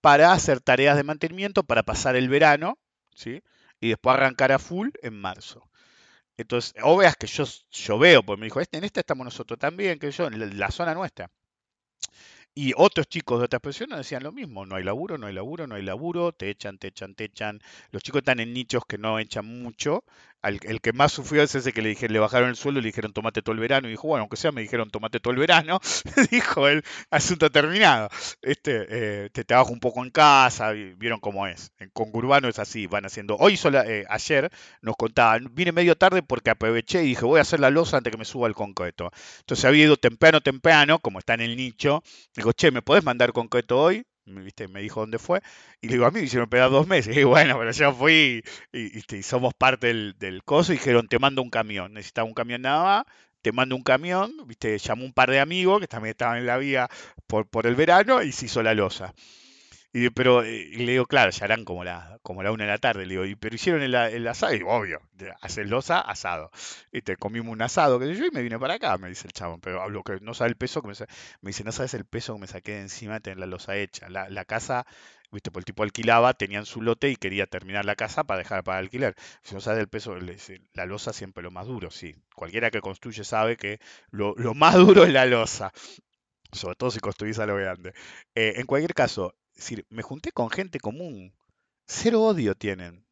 [0.04, 2.78] para hacer tareas de mantenimiento para pasar el verano,
[3.14, 3.42] ¿sí?
[3.80, 5.70] Y después arrancar a full en marzo.
[6.38, 9.58] Entonces, o veas que yo, yo veo, pues me dijo, "Este- en esta estamos nosotros
[9.60, 11.30] también, que yo, en la, la zona nuestra.
[12.54, 15.66] Y otros chicos de otras profesiones decían lo mismo, no hay laburo, no hay laburo,
[15.66, 17.60] no hay laburo, te echan, te echan, te echan.
[17.90, 20.04] Los chicos están en nichos que no echan mucho.
[20.44, 22.82] Al- el que más sufrió es ese que le dijeron, le bajaron el sueldo y
[22.82, 23.88] le dijeron tomate todo el verano.
[23.88, 25.80] Y dijo, bueno, aunque sea me dijeron tomate todo el verano.
[26.30, 28.08] dijo el asunto terminado.
[28.42, 28.86] Este,
[29.24, 31.72] eh, te trabajo un poco en casa, y vieron cómo es.
[31.78, 33.36] En Congurbano es así, van haciendo.
[33.38, 34.50] Hoy sola, eh, ayer
[34.82, 38.10] nos contaban, vine medio tarde porque aproveché y dije, voy a hacer la losa antes
[38.10, 39.10] que me suba el concreto.
[39.40, 42.02] Entonces había ido temprano, temprano, como está en el nicho,
[42.36, 44.04] Digo, che, ¿me podés mandar concreto hoy?
[44.26, 44.68] Me, ¿viste?
[44.68, 45.40] me dijo dónde fue.
[45.80, 47.16] Y le digo, a mí me hicieron pegar dos meses.
[47.16, 49.18] Y bueno, pero yo fui y, ¿viste?
[49.18, 50.72] y somos parte del, del coso.
[50.72, 51.94] Y dijeron, te mando un camión.
[51.94, 53.04] Necesitaba un camión nada más.
[53.42, 54.32] Te mando un camión.
[54.46, 54.78] ¿viste?
[54.78, 56.88] Llamó un par de amigos que también estaban en la vía
[57.26, 59.14] por, por el verano y se hizo la losa.
[59.96, 62.78] Y, pero eh, le digo, claro, ya eran como la, como la una de la
[62.78, 63.06] tarde.
[63.06, 64.52] Le digo, "Y- pero hicieron el, el asado.
[64.52, 65.00] Y digo, obvio,
[65.40, 66.50] hacer losa, asado.
[66.92, 69.32] Y te comimos un asado, que yo, y me vine para acá, me dice el
[69.32, 69.60] chabón.
[69.60, 70.94] Pero hablo que no sabe el peso que me
[71.42, 73.76] Me dice, no sabes el peso que me saqué de encima de tener la losa
[73.76, 74.08] hecha.
[74.08, 74.84] La, casa,
[75.30, 78.64] viste, por el tipo alquilaba, tenían su lote y quería terminar la casa para dejar
[78.64, 79.14] para alquiler.
[79.42, 80.16] Si no sabes el peso,
[80.74, 82.14] la losa siempre lo más duro, sí.
[82.34, 83.78] Cualquiera que construye sabe que
[84.10, 85.72] lo, lo más duro es la losa
[86.52, 87.92] sobre todo si construís a lo grande.
[88.34, 91.34] Eh, en cualquier caso, es decir, me junté con gente común,
[91.86, 93.06] cero odio tienen,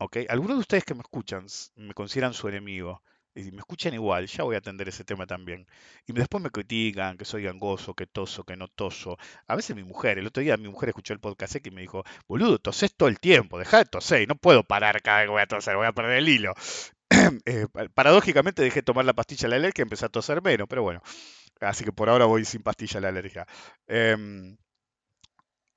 [0.00, 0.18] ¿ok?
[0.28, 1.46] Algunos de ustedes que me escuchan
[1.76, 3.02] me consideran su enemigo,
[3.34, 5.66] y me escuchan igual, ya voy a atender ese tema también.
[6.06, 9.18] Y después me critican que soy gangoso, que toso, que no toso.
[9.46, 11.80] A veces mi mujer, el otro día mi mujer escuchó el podcast ese y me
[11.82, 15.30] dijo, boludo, tosés todo el tiempo, dejá de toser, no puedo parar cada vez que
[15.32, 16.54] voy a toser, voy a perder el hilo.
[17.46, 20.42] Eh, pa- paradójicamente dejé de tomar la pastilla de la alergia y empecé a toser
[20.42, 21.02] menos, pero bueno.
[21.60, 23.46] Así que por ahora voy sin pastilla de la alergia.
[23.86, 24.56] Em,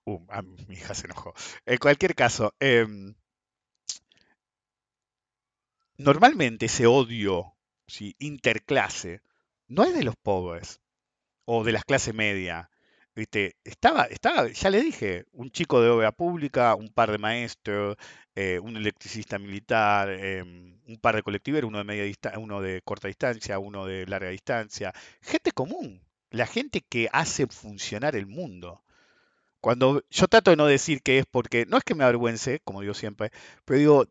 [0.05, 1.33] uh, ah, mi hija se enojó.
[1.65, 3.15] En cualquier caso, em,
[5.97, 7.53] normalmente ese odio
[8.19, 9.21] interclase
[9.67, 10.81] no es de los pobres
[11.45, 12.69] o de las clases media.
[13.15, 13.57] ¿Viste?
[13.63, 17.95] Estaba, estaba, ya le dije, un chico de obra pública, un par de maestros,
[18.35, 23.07] eh, un electricista militar, em, un par de colectiveros, uno de media uno de corta
[23.07, 24.93] distancia, uno de larga distancia.
[25.21, 26.01] Gente común,
[26.31, 28.82] la gente que hace funcionar el mundo.
[29.63, 32.81] Cuando yo trato de no decir que es porque, no es que me avergüence, como
[32.81, 33.31] digo siempre,
[33.65, 34.05] pero digo,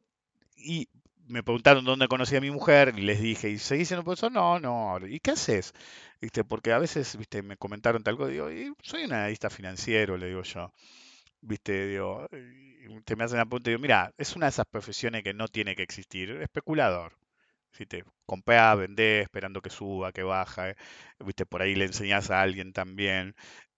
[0.56, 0.88] y
[1.28, 4.32] me preguntaron dónde conocí a mi mujer y les dije, ¿y seguís siendo profesor?
[4.32, 4.98] No, no.
[5.06, 5.74] ¿Y qué haces?
[6.22, 6.44] ¿Viste?
[6.44, 10.28] Porque a veces, viste, me comentaron tal cosa, digo, y soy un analista financiero, le
[10.28, 10.72] digo yo.
[11.42, 11.86] ¿Viste?
[11.88, 15.34] Digo, y te me hacen la pregunta digo, mira, es una de esas profesiones que
[15.34, 17.12] no tiene que existir, especulador.
[17.78, 18.04] ¿Viste?
[18.26, 20.74] Comprá, vendés, esperando que suba, que baja,
[21.24, 21.46] ¿viste?
[21.46, 23.34] Por ahí le enseñás a alguien también.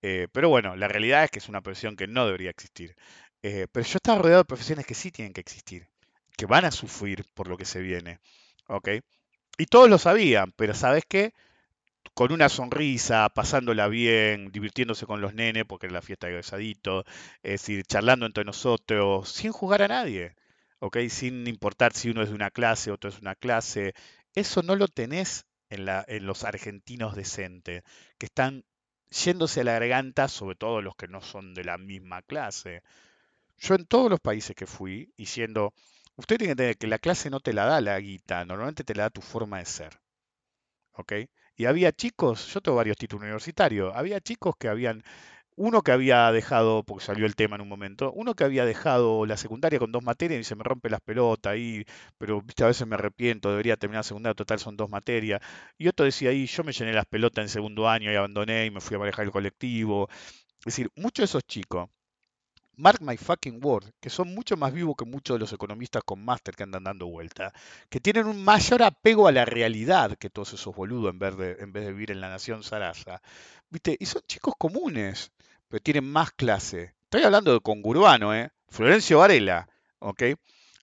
[0.07, 2.95] Eh, pero bueno, la realidad es que es una profesión que no debería existir.
[3.43, 5.89] Eh, pero yo estaba rodeado de profesiones que sí tienen que existir
[6.37, 8.19] que van a sufrir por lo que se viene.
[8.69, 8.89] ¿Ok?
[9.59, 11.33] Y todos lo sabían, pero ¿sabes qué?
[12.15, 17.05] Con una sonrisa, pasándola bien, divirtiéndose con los nenes, porque era la fiesta de egresadito,
[17.43, 20.37] es decir, charlando entre nosotros, sin jugar a nadie,
[20.81, 20.99] ¿ok?
[21.09, 23.95] Sin importar si uno es de una clase, otro es de una clase.
[24.35, 27.83] Eso no lo tenés en, la, en los argentinos decentes,
[28.19, 28.65] que están
[29.15, 32.83] yéndose a la garganta, sobre todo los que no son de la misma clase.
[33.59, 35.73] Yo en todos los países que fui, y siendo,
[36.17, 38.95] usted tiene que entender que la clase no te la da la guita, normalmente te
[38.95, 40.01] la da tu forma de ser,
[40.93, 41.13] ¿ok?
[41.57, 45.05] Y había chicos, yo tengo varios títulos universitarios, había chicos que habían,
[45.57, 49.27] uno que había dejado, porque salió el tema en un momento, uno que había dejado
[49.27, 51.85] la secundaria con dos materias y se me rompe las pelotas ahí,
[52.19, 55.41] pero viste, a veces me arrepiento, debería terminar la secundaria, total son dos materias.
[55.79, 58.71] Y otro decía ahí, yo me llené las pelotas en segundo año y abandoné y
[58.71, 60.09] me fui a manejar el colectivo.
[60.61, 61.89] Es decir, muchos de esos chicos
[62.77, 66.25] Mark my fucking word, que son mucho más vivos que muchos de los economistas con
[66.25, 67.53] máster que andan dando vuelta,
[67.89, 71.57] que tienen un mayor apego a la realidad que todos esos boludos en vez de,
[71.61, 73.23] en vez de vivir en la nación Sarasa.
[73.71, 73.97] ¿Viste?
[74.01, 75.31] Y son chicos comunes,
[75.69, 76.95] pero tienen más clase.
[77.05, 78.51] Estoy hablando de congurbano, ¿eh?
[78.69, 79.69] Florencio Varela,
[80.01, 80.23] ¿ok?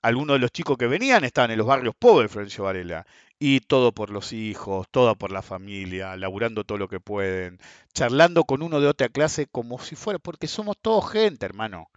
[0.02, 3.06] Algunos de los chicos que venían estaban en los barrios pobres Florencio Varela.
[3.40, 7.60] y todo por los hijos, todo por la familia, laburando todo lo que pueden,
[7.94, 11.90] charlando con uno de otra clase como si fuera, porque somos todos gente, hermano.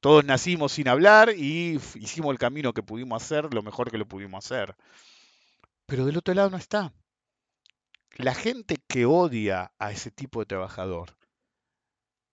[0.00, 4.06] Todos nacimos sin hablar y hicimos el camino que pudimos hacer, lo mejor que lo
[4.06, 4.76] pudimos hacer.
[5.86, 6.92] Pero del otro lado no está.
[8.16, 11.15] La gente que odia a ese tipo de trabajador,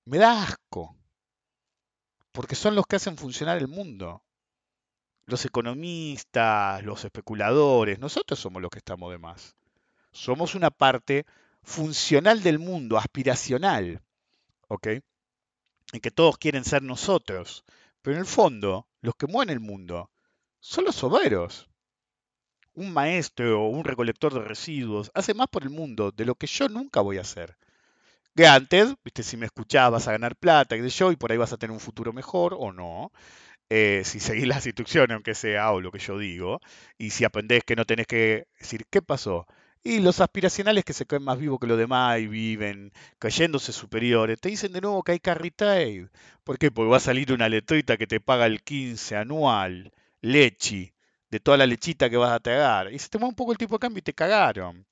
[0.06, 0.96] me da asco,
[2.32, 4.24] porque son los que hacen funcionar el mundo
[5.26, 9.56] los economistas, los especuladores, nosotros somos los que estamos de más.
[10.12, 11.26] Somos una parte
[11.64, 14.02] funcional del mundo, aspiracional,
[14.68, 14.88] ¿ok?
[15.94, 17.64] Y que todos quieren ser nosotros.
[18.02, 20.12] Pero en el fondo, los que mueven el mundo
[20.60, 21.70] son los obreros.
[22.74, 26.48] Un maestro o un recolector de residuos hace más por el mundo de lo que
[26.48, 27.58] yo nunca voy a hacer.
[28.36, 31.38] Que antes, viste, si me escuchabas vas a ganar plata, que yo, y por ahí
[31.38, 33.12] vas a tener un futuro mejor o no.
[33.70, 36.62] Eh, si seguís las instrucciones, aunque sea o lo que yo digo,
[36.98, 39.48] y si aprendés que no tenés que decir, ¿qué pasó?
[39.84, 44.40] Y los aspiracionales que se caen más vivos que los demás y viven cayéndose superiores,
[44.42, 46.10] te dicen de nuevo que hay carry trade.
[46.44, 46.72] ¿Por qué?
[46.72, 50.94] Porque va a salir una letrita que te paga el 15 anual, lechi,
[51.32, 52.94] de toda la lechita que vas a tragar.
[52.94, 54.86] Y se te mueve un poco el tipo de cambio y te cagaron.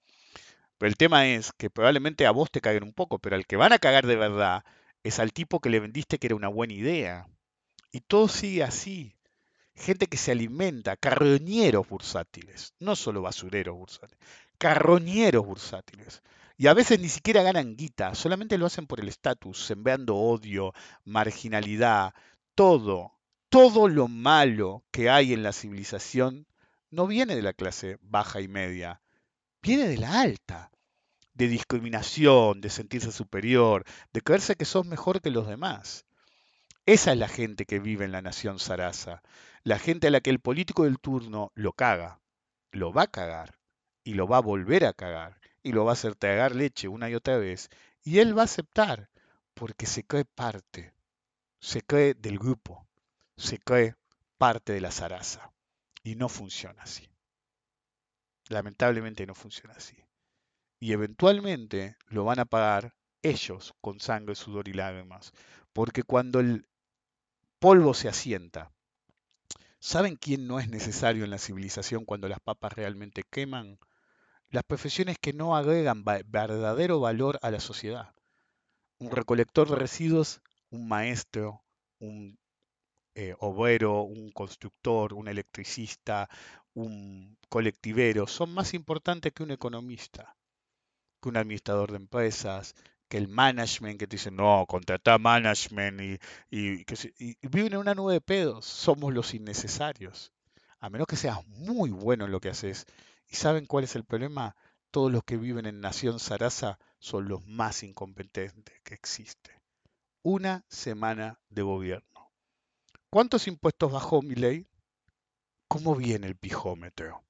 [0.82, 3.56] Pero el tema es que probablemente a vos te caguen un poco, pero al que
[3.56, 4.64] van a cagar de verdad
[5.04, 7.28] es al tipo que le vendiste que era una buena idea.
[7.92, 9.16] Y todo sigue así.
[9.76, 14.28] Gente que se alimenta, carroñeros bursátiles, no solo basureros bursátiles,
[14.58, 16.24] carroñeros bursátiles.
[16.58, 20.74] Y a veces ni siquiera ganan guita, solamente lo hacen por el estatus, sembrando odio,
[21.06, 22.16] marginalidad,
[22.56, 23.20] todo,
[23.50, 26.48] todo lo malo que hay en la civilización
[26.90, 29.00] no viene de la clase baja y media,
[29.62, 30.71] viene de la alta,
[31.34, 36.06] de discriminación, de sentirse superior, de creerse que sos mejor que los demás.
[36.86, 39.22] Esa es la gente que vive en la nación Sarasa,
[39.64, 42.20] la gente a la que el político del turno lo caga,
[42.72, 43.60] lo va a cagar
[44.04, 47.10] y lo va a volver a cagar y lo va a hacer tragar leche una
[47.10, 47.70] y otra vez
[48.04, 49.10] y él va a aceptar
[49.54, 50.94] porque se cree parte,
[51.60, 52.88] se cree del grupo,
[53.38, 53.96] se cree
[54.38, 55.52] parte de la Sarasa
[56.04, 57.08] y no funciona así.
[58.50, 60.01] Lamentablemente no funciona así.
[60.82, 65.32] Y eventualmente lo van a pagar ellos con sangre, sudor y lágrimas.
[65.74, 66.68] Porque cuando el
[67.60, 68.72] polvo se asienta.
[69.80, 73.78] ¿Saben quién no es necesario en la civilización cuando las papas realmente queman?
[74.50, 78.16] Las profesiones que no agregan verdadero valor a la sociedad.
[78.98, 81.64] Un recolector de residuos, un maestro,
[82.00, 82.40] un
[83.14, 86.28] eh, obrero, un constructor, un electricista,
[86.74, 90.36] un colectivero, son más importantes que un economista,
[91.22, 92.76] que un administrador de empresas,
[93.08, 96.20] que el management, que te dicen, no, contrata management y,
[96.50, 98.66] y, que viven en una nube de pedos.
[98.66, 100.32] Somos los innecesarios.
[100.80, 102.86] A menos que seas muy bueno en lo que haces.
[103.28, 104.56] ¿Y saben cuál es el problema?
[104.92, 109.52] Todos los que viven en Nación Sarasa son los más incompetentes que existe.
[110.24, 112.32] Una semana de gobierno.
[113.10, 114.68] ¿Cuántos impuestos bajó mi ley?
[115.68, 117.24] ¿Cómo viene el pijómetro?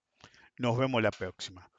[0.57, 1.71] Nos vemos la próxima.